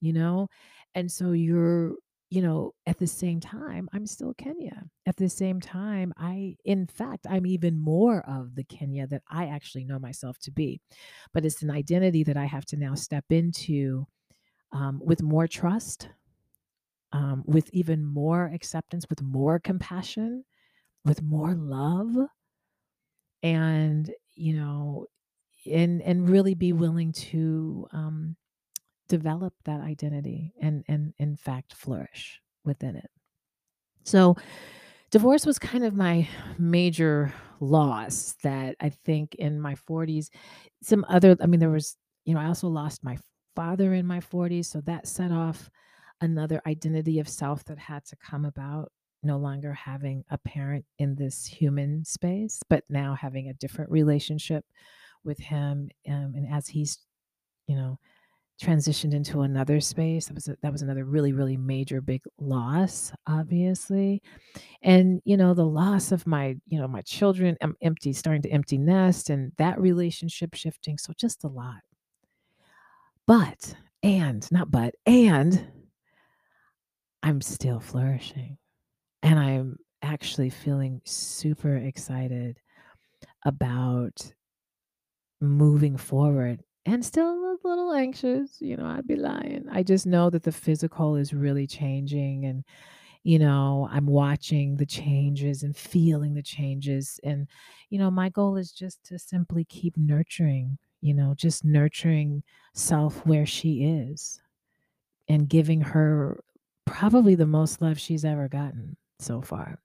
you 0.00 0.12
know? 0.12 0.48
And 0.94 1.10
so 1.10 1.32
you're 1.32 1.94
you 2.32 2.40
know, 2.40 2.72
at 2.86 2.98
the 2.98 3.06
same 3.06 3.40
time, 3.40 3.90
I'm 3.92 4.06
still 4.06 4.32
Kenya. 4.32 4.84
At 5.04 5.18
the 5.18 5.28
same 5.28 5.60
time, 5.60 6.14
I, 6.16 6.56
in 6.64 6.86
fact, 6.86 7.26
I'm 7.28 7.44
even 7.44 7.78
more 7.78 8.20
of 8.26 8.54
the 8.54 8.64
Kenya 8.64 9.06
that 9.08 9.20
I 9.30 9.48
actually 9.48 9.84
know 9.84 9.98
myself 9.98 10.38
to 10.44 10.50
be. 10.50 10.80
But 11.34 11.44
it's 11.44 11.60
an 11.60 11.70
identity 11.70 12.24
that 12.24 12.38
I 12.38 12.46
have 12.46 12.64
to 12.66 12.78
now 12.78 12.94
step 12.94 13.26
into 13.28 14.06
um, 14.72 14.98
with 15.04 15.22
more 15.22 15.46
trust, 15.46 16.08
um, 17.12 17.42
with 17.46 17.70
even 17.72 18.04
more 18.04 18.46
acceptance, 18.46 19.06
with 19.10 19.22
more 19.22 19.58
compassion, 19.58 20.44
with 21.04 21.22
more 21.22 21.54
love, 21.54 22.16
and 23.42 24.10
you 24.34 24.54
know, 24.56 25.06
and 25.70 26.02
and 26.02 26.28
really 26.28 26.54
be 26.54 26.72
willing 26.72 27.12
to 27.12 27.86
um, 27.92 28.36
develop 29.08 29.54
that 29.64 29.80
identity 29.80 30.54
and 30.60 30.84
and 30.88 31.14
in 31.18 31.36
fact 31.36 31.74
flourish 31.74 32.40
within 32.64 32.96
it. 32.96 33.10
So 34.04 34.36
divorce 35.10 35.46
was 35.46 35.58
kind 35.58 35.84
of 35.84 35.94
my 35.94 36.28
major 36.58 37.32
loss 37.60 38.34
that 38.42 38.76
I 38.80 38.90
think 38.90 39.34
in 39.36 39.60
my 39.60 39.74
40s 39.74 40.30
some 40.82 41.04
other 41.08 41.36
I 41.42 41.46
mean 41.46 41.60
there 41.60 41.70
was 41.70 41.96
you 42.24 42.34
know 42.34 42.40
I 42.40 42.46
also 42.46 42.68
lost 42.68 43.04
my 43.04 43.18
father 43.56 43.94
in 43.94 44.06
my 44.06 44.20
40s 44.20 44.70
so 44.70 44.80
that 44.82 45.08
set 45.08 45.32
off 45.32 45.70
another 46.22 46.62
identity 46.66 47.18
of 47.18 47.28
self 47.28 47.64
that 47.66 47.78
had 47.78 48.04
to 48.06 48.16
come 48.16 48.44
about 48.44 48.90
no 49.22 49.36
longer 49.36 49.72
having 49.72 50.24
a 50.30 50.38
parent 50.38 50.84
in 50.98 51.14
this 51.14 51.46
human 51.46 52.04
space 52.04 52.60
but 52.68 52.82
now 52.88 53.14
having 53.14 53.48
a 53.48 53.54
different 53.54 53.90
relationship 53.90 54.64
with 55.24 55.38
him 55.38 55.88
um, 56.08 56.32
and 56.34 56.46
as 56.52 56.66
he's 56.66 56.98
you 57.68 57.76
know 57.76 57.98
transitioned 58.62 59.12
into 59.12 59.40
another 59.40 59.80
space. 59.80 60.26
That 60.26 60.34
was 60.34 60.48
a, 60.48 60.56
that 60.62 60.72
was 60.72 60.82
another 60.82 61.04
really 61.04 61.32
really 61.32 61.56
major 61.56 62.00
big 62.00 62.22
loss, 62.38 63.12
obviously. 63.26 64.22
And 64.82 65.20
you 65.24 65.36
know, 65.36 65.54
the 65.54 65.66
loss 65.66 66.12
of 66.12 66.26
my, 66.26 66.56
you 66.68 66.78
know, 66.78 66.88
my 66.88 67.02
children, 67.02 67.56
I'm 67.60 67.76
empty, 67.82 68.12
starting 68.12 68.42
to 68.42 68.50
empty 68.50 68.78
nest 68.78 69.30
and 69.30 69.52
that 69.58 69.80
relationship 69.80 70.54
shifting. 70.54 70.98
So 70.98 71.12
just 71.16 71.44
a 71.44 71.48
lot. 71.48 71.80
But 73.26 73.74
and 74.02 74.50
not 74.50 74.70
but 74.70 74.94
and 75.06 75.68
I'm 77.22 77.40
still 77.40 77.80
flourishing. 77.80 78.58
And 79.22 79.38
I'm 79.38 79.78
actually 80.02 80.50
feeling 80.50 81.02
super 81.04 81.76
excited 81.76 82.60
about 83.44 84.34
moving 85.40 85.96
forward 85.96 86.62
and 86.84 87.04
still 87.04 87.28
a 87.28 87.58
little 87.64 87.92
anxious, 87.92 88.60
you 88.60 88.76
know, 88.76 88.86
I'd 88.86 89.06
be 89.06 89.16
lying. 89.16 89.66
I 89.70 89.82
just 89.82 90.06
know 90.06 90.30
that 90.30 90.42
the 90.42 90.52
physical 90.52 91.16
is 91.16 91.32
really 91.32 91.66
changing 91.66 92.44
and 92.44 92.64
you 93.24 93.38
know, 93.38 93.88
I'm 93.90 94.06
watching 94.06 94.76
the 94.76 94.86
changes 94.86 95.62
and 95.62 95.76
feeling 95.76 96.34
the 96.34 96.42
changes 96.42 97.20
and 97.24 97.48
you 97.90 97.98
know, 97.98 98.10
my 98.10 98.30
goal 98.30 98.56
is 98.56 98.72
just 98.72 99.04
to 99.06 99.18
simply 99.18 99.64
keep 99.64 99.96
nurturing, 99.96 100.78
you 101.02 101.14
know, 101.14 101.34
just 101.36 101.64
nurturing 101.64 102.42
self 102.74 103.26
where 103.26 103.46
she 103.46 103.84
is 103.84 104.42
and 105.28 105.48
giving 105.48 105.80
her 105.80 106.42
probably 106.84 107.34
the 107.34 107.46
most 107.46 107.80
love 107.82 107.98
she's 107.98 108.24
ever 108.24 108.48
gotten 108.48 108.96
so 109.18 109.40
far. 109.40 109.78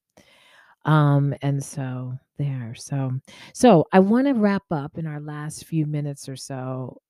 Um, 0.86 1.34
and 1.42 1.64
so 1.64 2.18
there. 2.38 2.74
So 2.76 3.12
so 3.54 3.86
I 3.92 4.00
want 4.00 4.28
to 4.28 4.34
wrap 4.34 4.64
up 4.72 4.98
in 4.98 5.06
our 5.06 5.20
last 5.20 5.66
few 5.66 5.86
minutes 5.86 6.30
or 6.30 6.36
so 6.36 7.02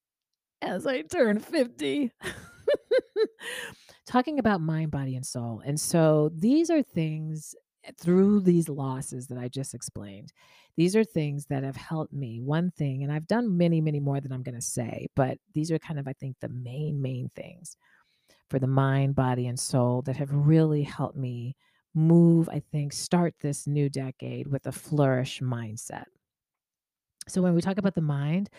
as 0.62 0.88
I 0.88 1.02
turn 1.02 1.40
50. 1.40 2.12
Talking 4.08 4.40
about 4.40 4.62
mind, 4.62 4.92
body, 4.92 5.16
and 5.16 5.26
soul. 5.26 5.62
And 5.66 5.80
so 5.80 6.32
these 6.34 6.70
are 6.70 6.82
things 6.82 7.56
eh, 7.84 7.92
through 8.00 8.42
these 8.42 8.70
losses 8.70 9.28
that 9.28 9.38
I 9.38 9.48
just 9.50 9.74
explained. 9.74 10.32
These 10.78 10.96
are 10.96 11.04
things 11.04 11.46
that 11.48 11.64
have 11.64 11.76
helped 11.76 12.14
me. 12.14 12.40
One 12.40 12.72
thing, 12.72 13.04
and 13.04 13.12
I've 13.12 13.28
done 13.28 13.58
many, 13.58 13.82
many 13.82 14.00
more 14.00 14.22
than 14.22 14.32
I'm 14.32 14.44
going 14.44 14.56
to 14.56 14.62
say, 14.62 15.08
but 15.16 15.38
these 15.54 15.72
are 15.72 15.80
kind 15.80 16.00
of, 16.00 16.08
I 16.08 16.14
think, 16.14 16.38
the 16.40 16.50
main, 16.50 17.02
main 17.02 17.30
things 17.36 17.76
for 18.50 18.60
the 18.60 18.68
mind, 18.68 19.16
body, 19.16 19.48
and 19.48 19.60
soul 19.60 20.02
that 20.04 20.18
have 20.18 20.32
really 20.32 20.84
helped 20.84 21.18
me 21.18 21.56
move, 21.94 22.48
I 22.50 22.60
think, 22.60 22.94
start 22.94 23.36
this 23.40 23.68
new 23.68 23.90
decade 23.90 24.48
with 24.48 24.66
a 24.68 24.72
flourish 24.72 25.42
mindset. 25.42 26.06
So 27.28 27.42
when 27.42 27.54
we 27.54 27.62
talk 27.62 27.78
about 27.78 27.96
the 27.96 28.02
mind, 28.02 28.50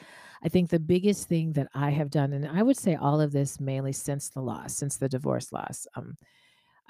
I 0.43 0.49
think 0.49 0.71
the 0.71 0.79
biggest 0.79 1.29
thing 1.29 1.53
that 1.53 1.69
I 1.75 1.91
have 1.91 2.11
done, 2.11 2.33
and 2.33 2.47
I 2.47 2.63
would 2.63 2.77
say 2.77 2.95
all 2.95 3.21
of 3.21 3.33
this 3.33 3.61
mainly 3.61 3.93
since 3.93 4.29
the 4.29 4.41
loss, 4.41 4.75
since 4.75 4.97
the 4.97 5.09
divorce 5.09 5.53
loss, 5.53 5.87
um, 5.95 6.17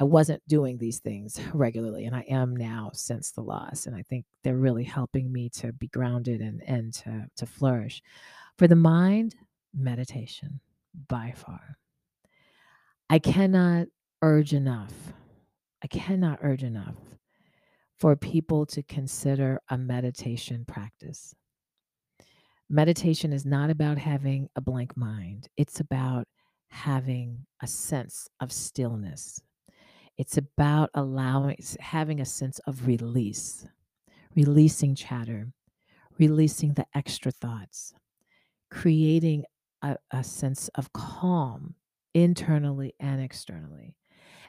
I 0.01 0.05
wasn't 0.05 0.47
doing 0.47 0.79
these 0.79 1.01
things 1.01 1.41
regularly, 1.55 2.05
and 2.07 2.15
I 2.15 2.25
am 2.29 2.55
now 2.55 2.91
since 2.95 3.33
the 3.33 3.43
loss. 3.43 3.87
And 3.87 3.97
I 3.97 4.03
think 4.03 4.25
they're 4.45 4.57
really 4.57 4.85
helping 4.85 5.33
me 5.33 5.49
to 5.55 5.73
be 5.73 5.89
grounded 5.89 6.41
and 6.41 6.63
and 6.67 6.93
to 6.95 7.27
to 7.37 7.47
flourish. 7.47 8.03
For 8.59 8.69
the 8.69 8.77
mind, 8.77 9.35
meditation 9.75 10.61
by 11.09 11.33
far. 11.37 11.79
I 13.11 13.19
cannot 13.19 13.89
urge 14.23 14.53
enough 14.53 15.13
I 15.83 15.87
cannot 15.87 16.41
urge 16.43 16.65
enough 16.65 16.97
for 17.99 18.17
people 18.17 18.67
to 18.67 18.83
consider 18.83 19.61
a 19.69 19.79
meditation 19.79 20.65
practice. 20.67 21.35
Meditation 22.69 23.33
is 23.33 23.47
not 23.47 23.71
about 23.71 23.99
having 23.99 24.49
a 24.57 24.61
blank 24.61 24.97
mind, 24.97 25.49
it's 25.57 25.81
about 25.81 26.27
having 26.71 27.47
a 27.63 27.67
sense 27.67 28.29
of 28.41 28.53
stillness. 28.53 29.41
It's 30.19 30.37
about 30.37 30.91
allowing, 30.95 31.57
having 31.81 32.21
a 32.21 32.27
sense 32.27 32.59
of 32.67 32.87
release, 32.87 33.67
releasing 34.35 34.97
chatter, 34.97 35.53
releasing 36.19 36.75
the 36.75 36.87
extra 36.95 37.31
thoughts, 37.31 37.95
creating 38.71 39.45
a, 39.81 39.97
a 40.11 40.25
sense 40.25 40.69
of 40.75 40.93
calm 40.93 41.77
internally 42.15 42.95
and 43.01 43.21
externally. 43.21 43.95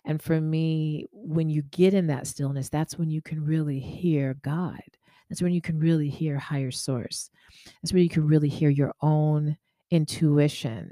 And 0.06 0.22
for 0.22 0.40
me, 0.40 1.06
when 1.12 1.50
you 1.50 1.62
get 1.62 1.94
in 1.94 2.08
that 2.08 2.28
stillness, 2.28 2.70
that's 2.70 2.98
when 2.98 3.10
you 3.10 3.22
can 3.22 3.44
really 3.44 3.80
hear 3.80 4.36
God. 4.42 4.80
That's 5.30 5.42
when 5.42 5.54
you 5.54 5.62
can 5.62 5.78
really 5.80 6.10
hear 6.10 6.38
higher 6.38 6.72
source. 6.72 7.30
That's 7.82 7.94
where 7.94 8.02
you 8.02 8.10
can 8.10 8.26
really 8.26 8.50
hear 8.50 8.70
your 8.70 8.94
own 9.02 9.58
intuition 9.92 10.92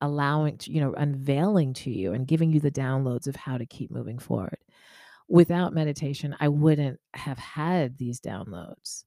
allowing 0.00 0.58
to, 0.58 0.72
you 0.72 0.80
know, 0.80 0.94
unveiling 0.94 1.74
to 1.74 1.90
you 1.90 2.12
and 2.12 2.26
giving 2.26 2.52
you 2.52 2.60
the 2.60 2.70
downloads 2.70 3.26
of 3.26 3.36
how 3.36 3.58
to 3.58 3.66
keep 3.66 3.90
moving 3.90 4.18
forward. 4.18 4.58
Without 5.28 5.74
meditation, 5.74 6.34
I 6.40 6.48
wouldn't 6.48 6.98
have 7.14 7.38
had 7.38 7.98
these 7.98 8.20
downloads. 8.20 9.04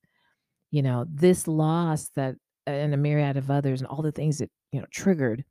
You 0.71 0.81
know, 0.81 1.05
this 1.09 1.47
loss 1.47 2.09
that 2.15 2.35
uh, 2.67 2.71
and 2.71 2.93
a 2.93 2.97
myriad 2.97 3.37
of 3.37 3.51
others 3.51 3.81
and 3.81 3.87
all 3.87 4.01
the 4.01 4.11
things 4.11 4.37
that, 4.37 4.49
you 4.71 4.79
know, 4.79 4.85
triggered 4.91 5.43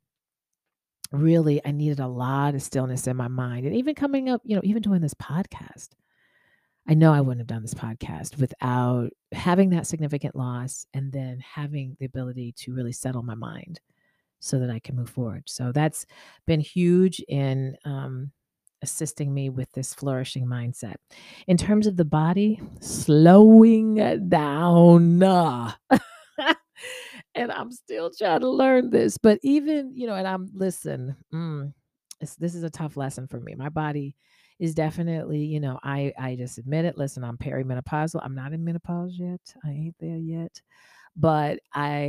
really 1.13 1.61
I 1.63 1.71
needed 1.71 1.99
a 1.99 2.07
lot 2.07 2.55
of 2.55 2.61
stillness 2.61 3.07
in 3.07 3.15
my 3.15 3.27
mind. 3.27 3.65
And 3.65 3.75
even 3.75 3.95
coming 3.95 4.29
up, 4.29 4.41
you 4.43 4.55
know, 4.55 4.61
even 4.63 4.81
doing 4.81 5.01
this 5.01 5.13
podcast, 5.13 5.89
I 6.87 6.95
know 6.95 7.13
I 7.13 7.21
wouldn't 7.21 7.39
have 7.39 7.47
done 7.47 7.61
this 7.61 7.73
podcast 7.73 8.37
without 8.37 9.11
having 9.31 9.69
that 9.69 9.87
significant 9.87 10.35
loss 10.35 10.85
and 10.93 11.13
then 11.13 11.39
having 11.39 11.95
the 11.99 12.05
ability 12.05 12.53
to 12.57 12.73
really 12.73 12.91
settle 12.91 13.23
my 13.23 13.35
mind 13.35 13.79
so 14.39 14.59
that 14.59 14.69
I 14.69 14.79
can 14.79 14.95
move 14.95 15.09
forward. 15.09 15.43
So 15.47 15.71
that's 15.71 16.05
been 16.45 16.59
huge 16.59 17.21
in 17.29 17.77
um, 17.85 18.31
assisting 18.81 19.33
me 19.33 19.49
with 19.49 19.71
this 19.71 19.93
flourishing 19.93 20.45
mindset. 20.45 20.95
In 21.47 21.55
terms 21.55 21.87
of 21.87 21.95
the 21.95 22.03
body, 22.03 22.59
slowing 22.81 23.95
down. 24.27 25.73
and 27.35 27.51
I'm 27.51 27.71
still 27.71 28.11
trying 28.11 28.41
to 28.41 28.49
learn 28.49 28.89
this, 28.89 29.17
but 29.17 29.39
even, 29.43 29.91
you 29.95 30.07
know, 30.07 30.15
and 30.15 30.27
I'm, 30.27 30.49
listen, 30.53 31.15
mm, 31.33 31.73
this 32.39 32.55
is 32.55 32.63
a 32.63 32.69
tough 32.69 32.97
lesson 32.97 33.27
for 33.27 33.39
me. 33.39 33.55
My 33.55 33.69
body 33.69 34.15
is 34.59 34.73
definitely, 34.75 35.39
you 35.43 35.59
know, 35.59 35.79
I 35.83 36.13
I 36.17 36.35
just 36.35 36.57
admit 36.57 36.85
it. 36.85 36.97
Listen, 36.97 37.23
I'm 37.23 37.37
perimenopausal. 37.37 38.21
I'm 38.23 38.35
not 38.35 38.53
in 38.53 38.63
menopause 38.63 39.17
yet. 39.17 39.41
I 39.65 39.69
ain't 39.71 39.95
there 39.99 40.17
yet 40.17 40.61
but 41.15 41.59
I, 41.73 42.05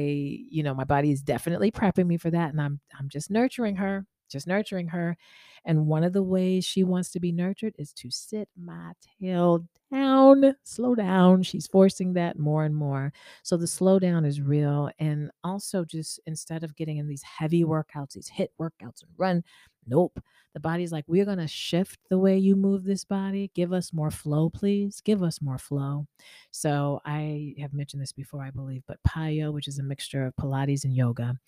you 0.51 0.63
know, 0.63 0.75
my 0.75 0.85
body 0.85 1.11
is 1.11 1.23
definitely 1.23 1.71
prepping 1.71 2.07
me 2.07 2.17
for 2.17 2.31
that 2.31 2.51
and 2.51 2.61
I'm 2.61 2.81
I'm 2.99 3.09
just 3.09 3.31
nurturing 3.31 3.77
her, 3.77 4.07
just 4.29 4.47
nurturing 4.47 4.89
her. 4.89 5.17
And 5.65 5.87
one 5.87 6.05
of 6.05 6.13
the 6.13 6.23
ways 6.23 6.65
she 6.65 6.85
wants 6.85 7.11
to 7.11 7.21
be 7.21 7.33
nurtured 7.33 7.75
is 7.79 7.93
to 7.95 8.11
sit 8.11 8.49
my 8.57 8.93
tail 9.21 9.65
down, 9.91 10.55
slow 10.63 10.95
down. 10.95 11.43
She's 11.43 11.67
forcing 11.67 12.13
that 12.15 12.39
more 12.39 12.65
and 12.65 12.75
more. 12.75 13.13
So 13.43 13.57
the 13.57 13.67
slowdown 13.67 14.27
is 14.27 14.41
real. 14.41 14.91
And 14.99 15.31
also, 15.43 15.85
just 15.85 16.21
instead 16.27 16.65
of 16.65 16.77
getting 16.77 16.99
in 16.99 17.09
these 17.09 17.23
heavy 17.23 17.65
workouts, 17.65 18.13
these 18.13 18.31
HIIT 18.31 18.49
workouts 18.61 19.03
and 19.03 19.11
run, 19.17 19.43
nope. 19.87 20.19
The 20.53 20.61
body's 20.61 20.93
like, 20.93 21.05
we're 21.09 21.25
going 21.25 21.39
to 21.39 21.49
shift 21.49 21.99
the 22.11 22.19
way 22.19 22.39
you 22.39 22.55
move 22.55 22.85
this 22.85 23.05
body. 23.05 23.51
Give 23.55 23.73
us 23.73 23.93
more 23.93 24.11
flow, 24.11 24.51
please. 24.51 25.01
Give 25.01 25.23
us 25.23 25.43
more 25.43 25.59
flow. 25.59 26.07
So 26.51 27.01
I 27.05 27.55
have 27.59 27.73
mentioned 27.73 28.03
this 28.03 28.13
before, 28.13 28.43
I 28.43 28.51
believe, 28.51 28.83
but 28.87 29.03
PiYo, 29.09 29.53
which 29.53 29.67
is 29.67 29.79
a 29.79 29.83
mixture 29.83 30.27
of 30.27 30.37
Pilates 30.37 30.85
and 30.85 30.95
yoga, 30.95 31.39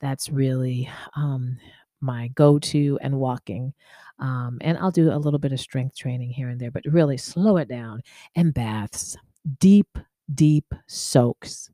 that's 0.00 0.28
really 0.28 0.88
um, 1.14 1.58
my 2.00 2.28
go 2.28 2.58
to 2.58 2.98
and 3.02 3.18
walking. 3.18 3.72
Um, 4.18 4.58
and 4.62 4.76
I'll 4.78 4.90
do 4.90 5.12
a 5.12 5.16
little 5.18 5.38
bit 5.38 5.52
of 5.52 5.60
strength 5.60 5.96
training 5.96 6.30
here 6.30 6.48
and 6.48 6.60
there, 6.60 6.70
but 6.70 6.84
really 6.86 7.16
slow 7.16 7.56
it 7.58 7.68
down. 7.68 8.02
And 8.34 8.52
baths, 8.54 9.16
deep, 9.60 9.98
deep 10.34 10.72
soaks 10.86 11.70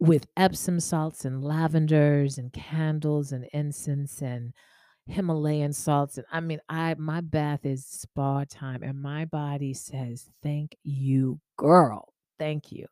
with 0.00 0.26
Epsom 0.36 0.80
salts 0.80 1.24
and 1.24 1.42
lavenders 1.42 2.38
and 2.38 2.52
candles 2.52 3.32
and 3.32 3.44
incense 3.52 4.22
and 4.22 4.52
Himalayan 5.06 5.72
salts. 5.72 6.18
And 6.18 6.26
I 6.30 6.40
mean, 6.40 6.60
I 6.68 6.94
my 6.94 7.20
bath 7.20 7.64
is 7.64 7.86
spa 7.86 8.44
time, 8.44 8.82
and 8.82 9.00
my 9.00 9.24
body 9.24 9.74
says, 9.74 10.28
Thank 10.42 10.76
you, 10.84 11.40
girl. 11.56 12.12
Thank 12.38 12.70
you. 12.72 12.86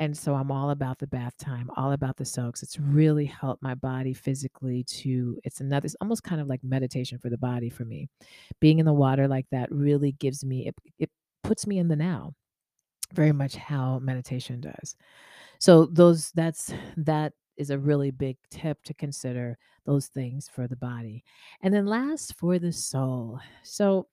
And 0.00 0.16
so 0.16 0.34
I'm 0.34 0.50
all 0.50 0.70
about 0.70 0.98
the 0.98 1.06
bath 1.06 1.36
time, 1.38 1.70
all 1.76 1.92
about 1.92 2.16
the 2.16 2.24
soaks. 2.24 2.62
It's 2.62 2.80
really 2.80 3.26
helped 3.26 3.62
my 3.62 3.74
body 3.74 4.12
physically 4.12 4.82
to, 4.84 5.38
it's 5.44 5.60
another, 5.60 5.86
it's 5.86 5.96
almost 6.00 6.24
kind 6.24 6.40
of 6.40 6.48
like 6.48 6.64
meditation 6.64 7.18
for 7.18 7.30
the 7.30 7.38
body 7.38 7.70
for 7.70 7.84
me. 7.84 8.08
Being 8.60 8.80
in 8.80 8.86
the 8.86 8.92
water 8.92 9.28
like 9.28 9.46
that 9.52 9.70
really 9.70 10.12
gives 10.12 10.44
me, 10.44 10.66
it, 10.66 10.74
it 10.98 11.10
puts 11.44 11.66
me 11.66 11.78
in 11.78 11.86
the 11.86 11.96
now, 11.96 12.34
very 13.12 13.32
much 13.32 13.54
how 13.54 14.00
meditation 14.00 14.60
does. 14.60 14.96
So 15.60 15.86
those, 15.86 16.32
that's, 16.32 16.74
that 16.96 17.32
is 17.56 17.70
a 17.70 17.78
really 17.78 18.10
big 18.10 18.36
tip 18.50 18.82
to 18.82 18.94
consider 18.94 19.56
those 19.86 20.08
things 20.08 20.48
for 20.52 20.66
the 20.66 20.76
body. 20.76 21.22
And 21.62 21.72
then 21.72 21.86
last 21.86 22.34
for 22.34 22.58
the 22.58 22.72
soul. 22.72 23.38
So, 23.62 24.08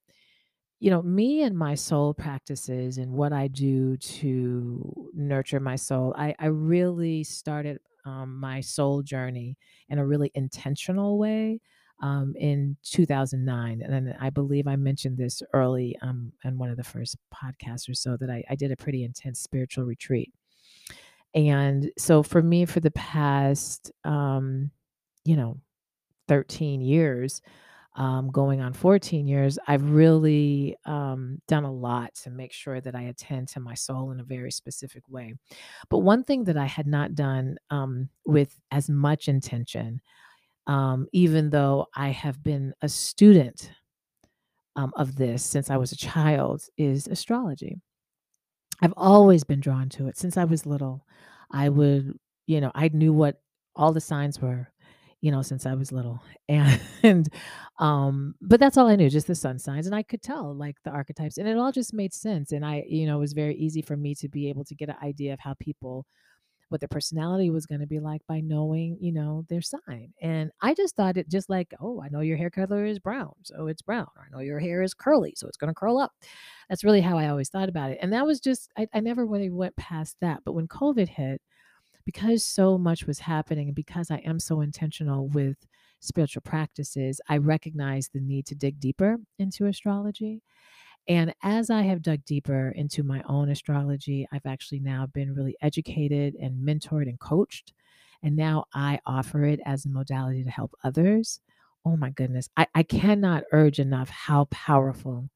you 0.82 0.90
know, 0.90 1.04
me 1.04 1.44
and 1.44 1.56
my 1.56 1.76
soul 1.76 2.12
practices 2.12 2.98
and 2.98 3.12
what 3.12 3.32
I 3.32 3.48
do 3.48 3.98
to 3.98 5.12
nurture 5.14 5.60
my 5.60 5.76
soul, 5.76 6.12
I, 6.18 6.34
I 6.40 6.48
really 6.48 7.24
started 7.24 7.78
um, 8.04 8.40
my 8.40 8.62
soul 8.62 9.04
journey 9.04 9.60
in 9.90 10.00
a 10.00 10.06
really 10.06 10.32
intentional 10.34 11.20
way 11.20 11.62
um, 12.02 12.34
in 12.36 12.78
2009. 12.82 13.84
And 13.84 14.16
I 14.20 14.32
believe 14.32 14.68
I 14.68 14.76
mentioned 14.76 15.20
this 15.20 15.44
early 15.54 15.96
um, 16.02 16.34
in 16.44 16.58
one 16.58 16.72
of 16.72 16.78
the 16.78 16.84
first 16.84 17.16
podcasts 17.32 17.88
or 17.88 17.94
so 17.94 18.18
that 18.18 18.32
I, 18.32 18.44
I 18.50 18.56
did 18.56 18.72
a 18.72 18.76
pretty 18.76 19.04
intense 19.04 19.40
spiritual 19.40 19.84
retreat. 19.84 20.34
And 21.36 21.92
so 21.96 22.24
for 22.24 22.42
me, 22.42 22.66
for 22.66 22.80
the 22.80 22.90
past, 22.90 23.92
um, 24.04 24.72
you 25.26 25.36
know, 25.36 25.60
13 26.28 26.82
years, 26.82 27.44
um, 27.96 28.32
going 28.32 28.62
on 28.62 28.74
14 28.74 29.28
years, 29.28 29.60
I've 29.68 29.92
really 29.92 30.78
um, 30.86 31.42
done 31.48 31.66
a 31.66 31.72
lot 31.72 32.14
to 32.24 32.30
make 32.30 32.54
sure 32.54 32.80
that 32.80 32.96
I 32.96 33.04
attend 33.04 33.50
to 33.50 33.60
my 33.60 33.74
soul 33.74 34.12
in 34.12 34.20
a 34.20 34.24
very 34.24 34.52
specific 34.52 35.04
way. 35.10 35.36
But 35.90 36.00
one 36.00 36.24
thing 36.24 36.46
that 36.46 36.58
I 36.58 36.66
had 36.66 36.88
not 36.88 37.16
done 37.16 37.58
um, 37.70 38.10
with 38.26 38.58
as 38.72 38.90
much 38.90 39.28
intention, 39.28 40.00
um, 40.68 41.08
even 41.12 41.50
though 41.50 41.88
I 41.94 42.10
have 42.10 42.42
been 42.42 42.74
a 42.82 42.88
student 42.88 43.72
um, 44.78 44.94
of 44.96 45.16
this 45.16 45.44
since 45.44 45.70
I 45.70 45.78
was 45.78 45.92
a 45.92 45.98
child, 45.98 46.64
is 46.78 47.08
astrology. 47.08 47.78
I've 48.82 48.94
always 48.96 49.44
been 49.44 49.60
drawn 49.60 49.90
to 49.90 50.08
it 50.08 50.18
since 50.18 50.38
I 50.38 50.46
was 50.46 50.66
little. 50.66 51.06
I 51.52 51.68
would, 51.68 52.18
you 52.48 52.62
know, 52.62 52.72
I 52.74 52.90
knew 52.94 53.12
what 53.12 53.42
all 53.76 53.92
the 53.92 54.02
signs 54.02 54.42
were, 54.42 54.72
you 55.22 55.32
know, 55.32 55.42
since 55.42 55.66
I 55.66 55.74
was 55.76 55.92
little. 55.92 56.22
And 57.04 57.30
um 57.80 58.36
but 58.42 58.60
that's 58.60 58.78
all 58.78 58.88
I 58.88 58.96
knew, 58.96 59.10
just 59.10 59.28
the 59.28 59.36
sun 59.36 59.60
signs 59.60 59.88
and 59.88 59.96
I 59.96 60.04
could 60.04 60.22
tell 60.22 60.54
like 60.54 60.78
the 60.84 60.92
archetypes 60.92 61.38
and 61.38 61.48
it 61.48 61.58
all 61.58 61.72
just 61.72 61.94
made 61.94 62.14
sense 62.14 62.52
and 62.52 62.66
I, 62.66 62.84
you 62.88 63.08
know, 63.08 63.18
it 63.18 63.22
was 63.22 63.34
very 63.34 63.56
easy 63.56 63.82
for 63.82 63.98
me 63.98 64.16
to 64.16 64.30
be 64.30 64.50
able 64.50 64.66
to 64.66 64.76
get 64.76 64.90
an 64.90 64.98
idea 65.04 65.34
of 65.34 65.40
how 65.40 65.56
people 65.60 66.06
what 66.72 66.80
their 66.80 66.88
personality 66.88 67.50
was 67.50 67.66
going 67.66 67.82
to 67.82 67.88
be 67.88 68.00
like 68.00 68.22
by 68.28 68.40
knowing, 68.40 68.98
you 69.02 69.12
know, 69.12 69.44
their 69.50 69.62
sign. 69.62 70.14
And 70.22 70.52
I 70.62 70.74
just 70.74 70.96
thought 70.96 71.18
it 71.18 71.28
just 71.30 71.50
like, 71.50 71.74
oh, 71.82 72.02
I 72.02 72.08
know 72.08 72.22
your 72.22 72.38
hair 72.38 72.50
color 72.50 72.86
is 72.86 72.98
brown, 72.98 73.34
so 73.44 73.68
it's 73.68 73.82
brown. 73.82 74.08
Or 74.16 74.24
I 74.26 74.30
know 74.34 74.42
your 74.42 74.60
hair 74.60 74.82
is 74.82 74.94
curly, 74.94 75.34
so 75.36 75.50
it's 75.50 75.58
going 75.58 75.70
to 75.70 75.78
curl 75.78 75.98
up. 75.98 76.14
That's 76.70 76.86
really 76.86 77.02
how 77.02 77.18
I 77.18 77.28
always 77.28 77.50
thought 77.50 77.68
about 77.68 77.92
it. 77.92 78.00
And 78.02 78.14
that 78.14 78.26
was 78.26 78.40
just, 78.40 78.72
I, 78.78 78.88
I 78.94 79.02
never 79.02 79.26
really 79.26 79.50
went 79.50 79.76
past 79.76 80.16
that. 80.22 80.44
But 80.46 80.54
when 80.54 80.70
COVID 80.70 81.10
hit, 81.10 81.42
because 82.06 82.46
so 82.46 82.78
much 82.78 83.06
was 83.06 83.20
happening 83.20 83.68
and 83.68 83.76
because 83.76 84.12
I 84.12 84.18
am 84.18 84.40
so 84.40 84.62
intentional 84.62 85.28
with 85.28 85.58
spiritual 86.00 86.42
practices, 86.44 87.22
I 87.30 87.38
recognized 87.38 88.12
the 88.14 88.22
need 88.22 88.46
to 88.48 88.56
dig 88.56 88.80
deeper 88.80 89.18
into 89.40 89.66
astrology. 89.68 90.42
And 91.08 91.34
as 91.44 91.70
I 91.70 91.82
have 91.84 92.02
dug 92.02 92.26
deeper 92.26 92.70
into 92.70 93.04
my 93.04 93.24
own 93.28 93.50
astrology, 93.50 94.28
I've 94.32 94.46
actually 94.46 94.80
now 94.80 95.08
been 95.08 95.34
really 95.34 95.56
educated 95.62 96.36
and 96.36 96.66
mentored 96.68 97.10
and 97.10 97.20
coached. 97.20 97.74
And 98.24 98.36
now 98.36 98.66
I 98.74 99.00
offer 99.06 99.46
it 99.46 99.60
as 99.66 99.86
a 99.86 99.90
modality 99.90 100.44
to 100.44 100.50
help 100.50 100.74
others. 100.84 101.40
Oh 101.86 101.98
my 101.98 102.12
goodness. 102.12 102.50
I, 102.56 102.68
I 102.76 102.84
cannot 102.84 103.44
urge 103.52 103.80
enough 103.80 104.10
how 104.10 104.46
powerful, 104.52 105.30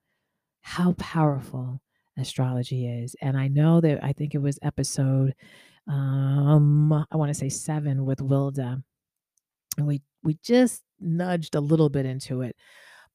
how 0.62 0.93
powerful 0.93 1.82
astrology 2.17 2.88
is. 2.88 3.15
And 3.21 3.38
I 3.38 3.47
know 3.47 3.82
that 3.82 4.04
I 4.04 4.13
think 4.13 4.36
it 4.36 4.41
was 4.41 4.60
episode 4.62 5.34
um 5.88 6.93
I 7.12 7.17
want 7.17 7.30
to 7.30 7.34
say 7.34 7.50
7 7.50 8.06
with 8.06 8.21
Wilda. 8.21 8.82
And 9.78 9.88
we 9.88 10.02
we 10.24 10.38
just 10.43 10.84
nudged 11.00 11.56
a 11.56 11.60
little 11.60 11.89
bit 11.89 12.06
into 12.06 12.41
it 12.41 12.56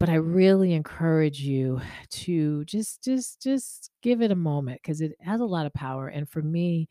but 0.01 0.09
I 0.09 0.15
really 0.15 0.73
encourage 0.73 1.41
you 1.41 1.81
to 2.11 2.65
just 2.65 3.05
just 3.05 3.43
just 3.43 3.91
give 4.03 4.23
it 4.23 4.33
a 4.33 4.37
moment 4.37 4.81
because 4.83 5.03
it 5.03 5.13
has 5.21 5.41
a 5.41 5.45
lot 5.45 5.67
of 5.67 5.75
power. 5.75 6.09
And 6.09 6.29
for 6.29 6.41
me, 6.41 6.89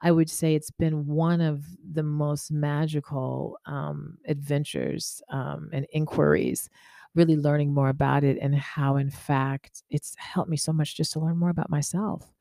I 0.00 0.10
would 0.10 0.30
say 0.30 0.54
it's 0.54 0.70
been 0.70 1.06
one 1.06 1.42
of 1.42 1.64
the 1.92 2.02
most 2.02 2.50
magical 2.50 3.58
um, 3.66 4.16
adventures 4.26 5.22
um, 5.30 5.68
and 5.72 5.86
inquiries, 5.92 6.70
really 7.14 7.36
learning 7.36 7.74
more 7.74 7.90
about 7.90 8.24
it 8.24 8.38
and 8.40 8.54
how, 8.54 8.96
in 8.96 9.10
fact, 9.10 9.82
it's 9.90 10.14
helped 10.18 10.50
me 10.50 10.56
so 10.56 10.72
much 10.72 10.96
just 10.96 11.12
to 11.12 11.20
learn 11.20 11.36
more 11.36 11.50
about 11.50 11.70
myself 11.70 12.35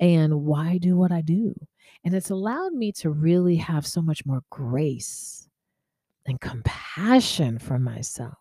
and 0.00 0.42
why 0.42 0.78
do 0.78 0.96
what 0.96 1.12
I 1.12 1.20
do. 1.20 1.54
And 2.04 2.14
it's 2.14 2.30
allowed 2.30 2.72
me 2.72 2.92
to 2.92 3.10
really 3.10 3.56
have 3.56 3.86
so 3.86 4.00
much 4.02 4.24
more 4.26 4.42
grace 4.50 5.48
and 6.26 6.40
compassion 6.40 7.58
for 7.58 7.78
myself. 7.78 8.38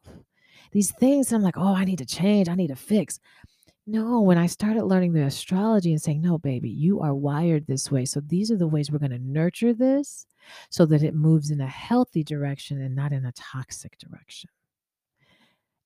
These 0.72 0.91
things 0.91 1.32
I'm 1.32 1.41
like, 1.41 1.58
oh, 1.58 1.76
I 1.76 1.86
need 1.86 2.00
to 2.00 2.06
change, 2.06 2.50
I 2.50 2.56
need 2.56 2.68
to 2.68 2.76
fix. 2.76 3.20
No, 3.88 4.22
when 4.22 4.39
I 4.39 4.48
started 4.48 4.84
learning 4.84 5.13
the 5.13 5.24
astrology 5.24 5.91
and 5.91 6.02
saying, 6.02 6.22
no, 6.22 6.39
baby, 6.39 6.70
you 6.70 7.02
are 7.02 7.13
wired 7.13 7.68
this 7.68 7.91
way. 7.91 8.06
So 8.06 8.20
these 8.20 8.50
are 8.50 8.58
the 8.58 8.68
ways 8.68 8.91
we're 8.91 8.98
going 8.98 9.12
to 9.12 9.20
nurture 9.20 9.74
this 9.74 10.26
so 10.72 10.88
that 10.88 11.04
it 11.04 11.13
moves 11.13 11.52
in 11.52 11.62
a 11.62 11.68
healthy 11.68 12.24
direction 12.24 12.82
and 12.82 12.96
not 12.96 13.12
in 13.12 13.26
a 13.26 13.32
toxic 13.34 14.00
direction 14.00 14.50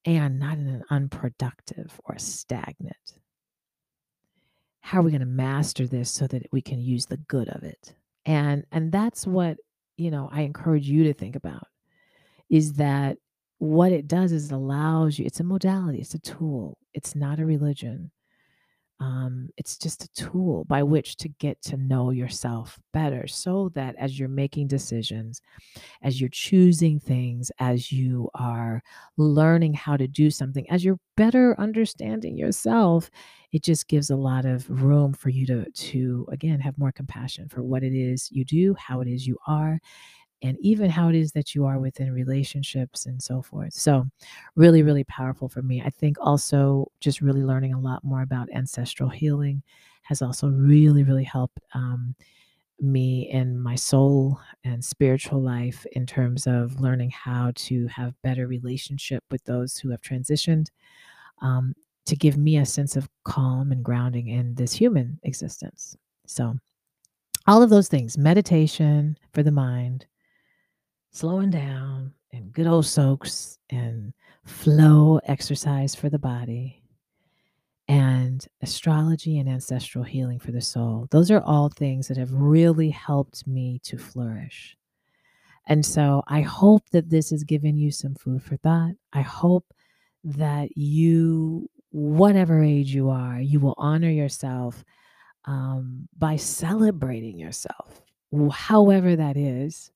and 0.06 0.40
not 0.40 0.58
in 0.58 0.68
an 0.68 0.84
unproductive 0.90 2.00
or 2.06 2.18
stagnant. 2.18 3.20
How 4.82 5.00
are 5.00 5.04
we 5.04 5.12
going 5.12 5.22
to 5.22 5.26
master 5.28 5.88
this 5.88 6.10
so 6.10 6.28
that 6.28 6.48
we 6.52 6.62
can 6.62 6.80
use 6.80 7.06
the 7.06 7.18
good 7.18 7.50
of 7.50 7.64
it? 7.64 7.96
And 8.26 8.66
and 8.72 8.92
that's 8.92 9.28
what, 9.28 9.58
you 9.98 10.12
know, 10.12 10.30
I 10.32 10.42
encourage 10.42 10.90
you 10.90 11.04
to 11.06 11.14
think 11.14 11.36
about 11.36 11.68
is 12.50 12.74
that 12.74 13.18
what 13.60 13.92
it 13.92 14.08
does 14.08 14.32
is 14.32 14.46
it 14.46 14.56
allows 14.56 15.20
you 15.20 15.26
it's 15.26 15.40
a 15.40 15.44
modality 15.44 16.00
it's 16.00 16.14
a 16.14 16.20
tool 16.20 16.78
it's 16.94 17.16
not 17.16 17.40
a 17.40 17.46
religion 17.46 18.10
um, 19.02 19.50
it's 19.58 19.78
just 19.78 20.04
a 20.04 20.10
tool 20.10 20.66
by 20.66 20.84
which 20.84 21.16
to 21.18 21.30
get 21.30 21.62
to 21.62 21.78
know 21.78 22.12
yourself 22.12 22.78
better 22.94 23.28
so 23.28 23.70
that 23.74 23.96
as 23.98 24.20
you're 24.20 24.28
making 24.28 24.68
decisions 24.68 25.42
as 26.02 26.20
you're 26.20 26.30
choosing 26.30 27.00
things 27.00 27.52
as 27.60 27.92
you 27.92 28.30
are 28.36 28.82
learning 29.18 29.74
how 29.74 29.96
to 29.98 30.08
do 30.08 30.30
something 30.30 30.70
as 30.70 30.84
you're 30.84 31.00
better 31.16 31.56
understanding 31.60 32.38
yourself 32.38 33.10
it 33.52 33.64
just 33.64 33.88
gives 33.88 34.10
a 34.10 34.16
lot 34.16 34.46
of 34.46 34.70
room 34.70 35.14
for 35.14 35.30
you 35.30 35.46
to 35.46 35.70
to 35.72 36.26
again 36.32 36.60
have 36.60 36.78
more 36.78 36.92
compassion 36.92 37.48
for 37.50 37.64
what 37.64 37.84
it 37.84 37.94
is 37.94 38.30
you 38.32 38.46
do 38.46 38.76
how 38.76 39.02
it 39.02 39.08
is 39.08 39.28
you 39.28 39.38
are 39.48 39.80
and 40.42 40.58
even 40.62 40.90
how 40.90 41.10
it 41.10 41.16
is 41.16 41.32
that 41.34 41.54
you 41.54 41.66
are 41.66 41.80
within 41.80 42.12
relationships 42.14 43.06
and 43.06 43.22
so 43.22 43.42
forth. 43.42 43.74
So, 43.74 44.06
really, 44.56 44.84
really 44.84 45.04
powerful 45.06 45.50
for 45.50 45.62
me. 45.62 45.82
I 45.82 45.90
think 45.90 46.18
also 46.20 46.92
just 47.00 47.22
really 47.22 47.44
learning 47.44 47.74
a 47.74 47.80
lot 47.80 48.04
more 48.04 48.22
about 48.22 48.50
ancestral 48.54 49.10
healing 49.10 49.64
has 50.04 50.22
also 50.22 50.50
really, 50.50 51.04
really 51.04 51.24
helped 51.24 51.60
um, 51.74 52.16
me 52.80 53.30
in 53.30 53.60
my 53.60 53.76
soul 53.76 54.40
and 54.64 54.84
spiritual 54.84 55.42
life 55.42 55.86
in 55.94 56.06
terms 56.06 56.48
of 56.48 56.80
learning 56.80 57.12
how 57.12 57.52
to 57.56 57.88
have 57.88 58.22
better 58.24 58.48
relationship 58.48 59.24
with 59.30 59.44
those 59.44 59.78
who 59.78 59.90
have 59.92 60.02
transitioned 60.02 60.68
um, 61.42 61.74
to 62.06 62.16
give 62.16 62.38
me 62.38 62.58
a 62.58 62.66
sense 62.66 62.96
of 62.96 63.10
calm 63.24 63.72
and 63.72 63.84
grounding 63.84 64.28
in 64.30 64.56
this 64.56 64.74
human 64.74 65.20
existence. 65.24 65.96
So, 66.26 66.56
all 67.48 67.64
of 67.64 67.70
those 67.70 67.88
things 67.88 68.18
meditation 68.18 69.18
for 69.34 69.44
the 69.44 69.52
mind, 69.52 70.06
slowing 71.12 71.50
down 71.50 72.14
and 72.32 72.54
good 72.54 72.68
old 72.68 72.86
soaks 72.86 73.58
and 73.70 74.14
flow 74.46 75.20
exercise 75.26 75.96
for 75.96 76.10
the 76.10 76.20
body 76.20 76.82
and 77.88 78.48
astrology 78.62 79.40
and 79.40 79.50
ancestral 79.50 80.04
healing 80.04 80.40
for 80.40 80.52
the 80.52 80.62
soul. 80.62 81.08
Those 81.10 81.32
are 81.32 81.42
all 81.42 81.70
things 81.70 82.08
that 82.08 82.18
have 82.18 82.32
really 82.32 82.92
helped 82.92 83.48
me 83.48 83.80
to 83.84 83.98
flourish. 83.98 84.78
And 85.66 85.86
so 85.86 86.24
I 86.28 86.42
hope 86.42 86.84
that 86.92 87.10
this 87.10 87.32
has 87.32 87.44
given 87.44 87.78
you 87.78 87.92
some 87.92 88.16
food 88.16 88.44
for 88.44 88.58
thought. 88.58 88.92
I 89.14 89.22
hope 89.22 89.74
that 90.24 90.78
you, 90.78 91.70
whatever 91.92 92.64
age 92.64 92.94
you 92.94 93.10
are, 93.10 93.40
you 93.40 93.60
will 93.60 93.76
honor 93.78 94.10
yourself 94.10 94.84
um, 95.46 96.08
by 96.18 96.36
celebrating 96.36 97.40
yourself, 97.40 98.02
however 98.52 99.16
that 99.16 99.38
is, 99.38 99.92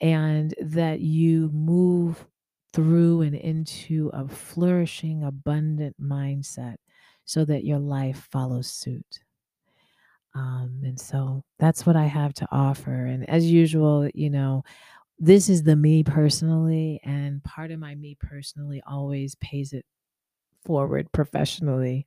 and 0.00 0.54
that 0.60 1.00
you 1.00 1.50
move 1.52 2.26
through 2.72 3.22
and 3.22 3.34
into 3.34 4.10
a 4.12 4.28
flourishing, 4.28 5.24
abundant 5.24 6.00
mindset 6.00 6.76
so 7.24 7.44
that 7.44 7.64
your 7.64 7.78
life 7.78 8.28
follows 8.30 8.70
suit. 8.70 9.20
Um, 10.34 10.80
and 10.84 10.98
so 11.00 11.44
that's 11.58 11.86
what 11.86 11.96
I 11.96 12.06
have 12.06 12.34
to 12.34 12.48
offer. 12.50 13.06
And 13.06 13.28
as 13.28 13.50
usual, 13.50 14.08
you 14.14 14.30
know, 14.30 14.64
this 15.18 15.48
is 15.48 15.64
the 15.64 15.76
me 15.76 16.04
personally, 16.04 17.00
and 17.04 17.42
part 17.44 17.70
of 17.72 17.80
my 17.80 17.94
me 17.96 18.16
personally 18.20 18.82
always 18.86 19.34
pays 19.36 19.72
it 19.72 19.86
forward 20.64 21.12
professionally. 21.12 22.06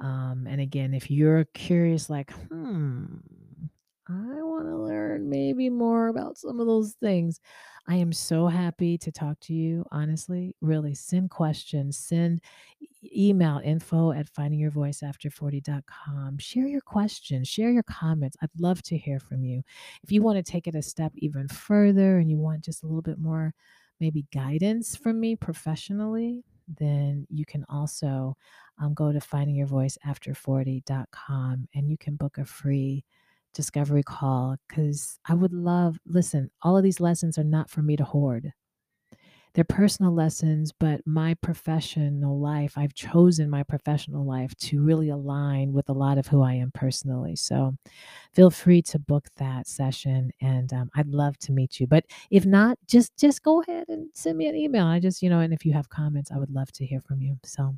Um, 0.00 0.46
and 0.48 0.60
again, 0.60 0.94
if 0.94 1.10
you're 1.10 1.44
curious, 1.54 2.10
like, 2.10 2.32
hmm, 2.32 3.16
I 4.08 4.42
want 4.42 4.66
to 4.66 4.76
learn 4.76 5.30
maybe 5.30 5.70
more 5.70 6.08
about 6.08 6.36
some 6.36 6.60
of 6.60 6.66
those 6.66 6.92
things. 7.00 7.40
I 7.88 7.94
am 7.96 8.12
so 8.12 8.46
happy 8.46 8.98
to 8.98 9.10
talk 9.10 9.40
to 9.40 9.54
you, 9.54 9.84
honestly. 9.90 10.54
Really, 10.60 10.94
send 10.94 11.30
questions, 11.30 11.96
send 11.98 12.42
email 13.14 13.60
info 13.64 14.12
at 14.12 14.32
findingyourvoiceafter40.com. 14.32 16.38
Share 16.38 16.66
your 16.66 16.80
questions, 16.80 17.46
share 17.48 17.70
your 17.70 17.82
comments. 17.84 18.36
I'd 18.42 18.50
love 18.58 18.82
to 18.84 18.96
hear 18.96 19.20
from 19.20 19.44
you. 19.44 19.62
If 20.02 20.10
you 20.12 20.22
want 20.22 20.36
to 20.36 20.42
take 20.42 20.66
it 20.66 20.74
a 20.74 20.80
step 20.82 21.12
even 21.16 21.48
further 21.48 22.18
and 22.18 22.30
you 22.30 22.38
want 22.38 22.64
just 22.64 22.82
a 22.82 22.86
little 22.86 23.02
bit 23.02 23.18
more, 23.18 23.52
maybe 24.00 24.24
guidance 24.32 24.96
from 24.96 25.20
me 25.20 25.36
professionally, 25.36 26.42
then 26.68 27.26
you 27.30 27.44
can 27.44 27.66
also 27.68 28.36
um, 28.80 28.94
go 28.94 29.12
to 29.12 29.18
findingyourvoiceafter40.com 29.18 31.68
and 31.74 31.90
you 31.90 31.98
can 31.98 32.16
book 32.16 32.38
a 32.38 32.44
free 32.44 33.04
discovery 33.54 34.02
call 34.02 34.56
because 34.68 35.18
I 35.26 35.34
would 35.34 35.52
love, 35.54 35.98
listen, 36.06 36.50
all 36.62 36.76
of 36.76 36.82
these 36.84 37.00
lessons 37.00 37.38
are 37.38 37.44
not 37.44 37.70
for 37.70 37.82
me 37.82 37.96
to 37.96 38.04
hoard. 38.04 38.52
They're 39.54 39.62
personal 39.64 40.12
lessons, 40.12 40.72
but 40.72 41.06
my 41.06 41.34
professional 41.34 42.40
life, 42.40 42.76
I've 42.76 42.92
chosen 42.92 43.48
my 43.48 43.62
professional 43.62 44.24
life 44.24 44.52
to 44.56 44.82
really 44.82 45.10
align 45.10 45.72
with 45.72 45.88
a 45.88 45.92
lot 45.92 46.18
of 46.18 46.26
who 46.26 46.42
I 46.42 46.54
am 46.54 46.72
personally. 46.72 47.36
So 47.36 47.76
feel 48.32 48.50
free 48.50 48.82
to 48.82 48.98
book 48.98 49.28
that 49.36 49.68
session 49.68 50.32
and 50.40 50.72
um, 50.72 50.90
I'd 50.96 51.08
love 51.08 51.38
to 51.40 51.52
meet 51.52 51.80
you. 51.80 51.86
But 51.86 52.06
if 52.30 52.46
not, 52.46 52.78
just 52.88 53.16
just 53.18 53.42
go 53.44 53.62
ahead 53.62 53.86
and 53.88 54.10
send 54.14 54.38
me 54.38 54.48
an 54.48 54.56
email. 54.56 54.86
I 54.86 55.00
just, 55.00 55.22
you 55.22 55.30
know, 55.30 55.40
and 55.40 55.52
if 55.54 55.66
you 55.66 55.72
have 55.74 55.88
comments, 55.88 56.32
I 56.32 56.38
would 56.38 56.50
love 56.50 56.72
to 56.72 56.86
hear 56.86 57.00
from 57.00 57.22
you. 57.22 57.38
So 57.44 57.76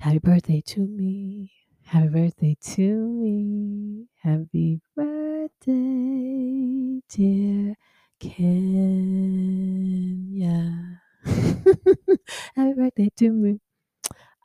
happy 0.00 0.18
birthday 0.18 0.60
to 0.60 0.80
me. 0.86 1.52
Happy 1.88 2.08
birthday 2.08 2.54
to 2.60 2.82
me. 3.08 4.06
Happy 4.22 4.80
birthday, 4.94 5.72
dear 7.08 7.74
Kenya. 8.20 9.40
Happy 12.56 12.74
birthday 12.76 13.08
to 13.16 13.30
me. 13.30 13.60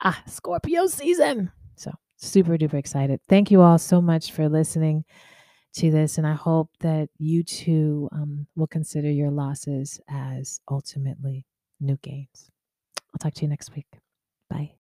Ah, 0.01 0.23
Scorpio 0.27 0.88
season. 0.88 1.51
So 1.75 1.91
super 2.17 2.58
duper 2.58 2.75
excited. 2.75 3.19
Thank 3.27 3.51
you 3.51 3.62
all 3.62 3.77
so 3.77 4.01
much 4.01 4.32
for 4.32 4.47
listening 4.47 5.03
to 5.75 5.91
this. 5.91 6.17
And 6.17 6.25
I 6.27 6.34
hope 6.36 6.69
that 6.79 7.10
you 7.17 7.43
too 7.43 8.08
um, 8.13 8.47
will 8.56 8.67
consider 8.67 9.12
your 9.12 9.32
losses 9.32 9.99
as 10.10 10.61
ultimately 10.72 11.45
new 11.82 11.97
gains. 12.01 12.49
I'll 13.13 13.20
talk 13.20 13.34
to 13.36 13.41
you 13.41 13.49
next 13.49 13.76
week. 13.76 13.88
Bye. 14.49 14.76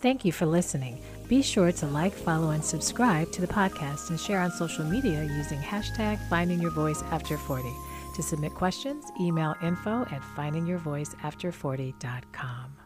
Thank 0.00 0.24
you 0.24 0.30
for 0.30 0.46
listening. 0.46 1.02
Be 1.28 1.42
sure 1.42 1.72
to 1.72 1.86
like, 1.86 2.14
follow, 2.14 2.50
and 2.50 2.64
subscribe 2.64 3.32
to 3.32 3.40
the 3.40 3.48
podcast 3.48 4.10
and 4.10 4.20
share 4.20 4.40
on 4.40 4.52
social 4.52 4.84
media 4.84 5.24
using 5.24 5.58
hashtag 5.58 6.20
Finding 6.28 6.60
Your 6.60 6.70
Voice 6.70 7.02
After 7.10 7.36
40. 7.36 7.68
To 8.14 8.22
submit 8.22 8.54
questions, 8.54 9.06
email 9.20 9.56
info 9.62 10.02
at 10.10 10.22
findingyourvoiceafter40.com. 10.36 12.77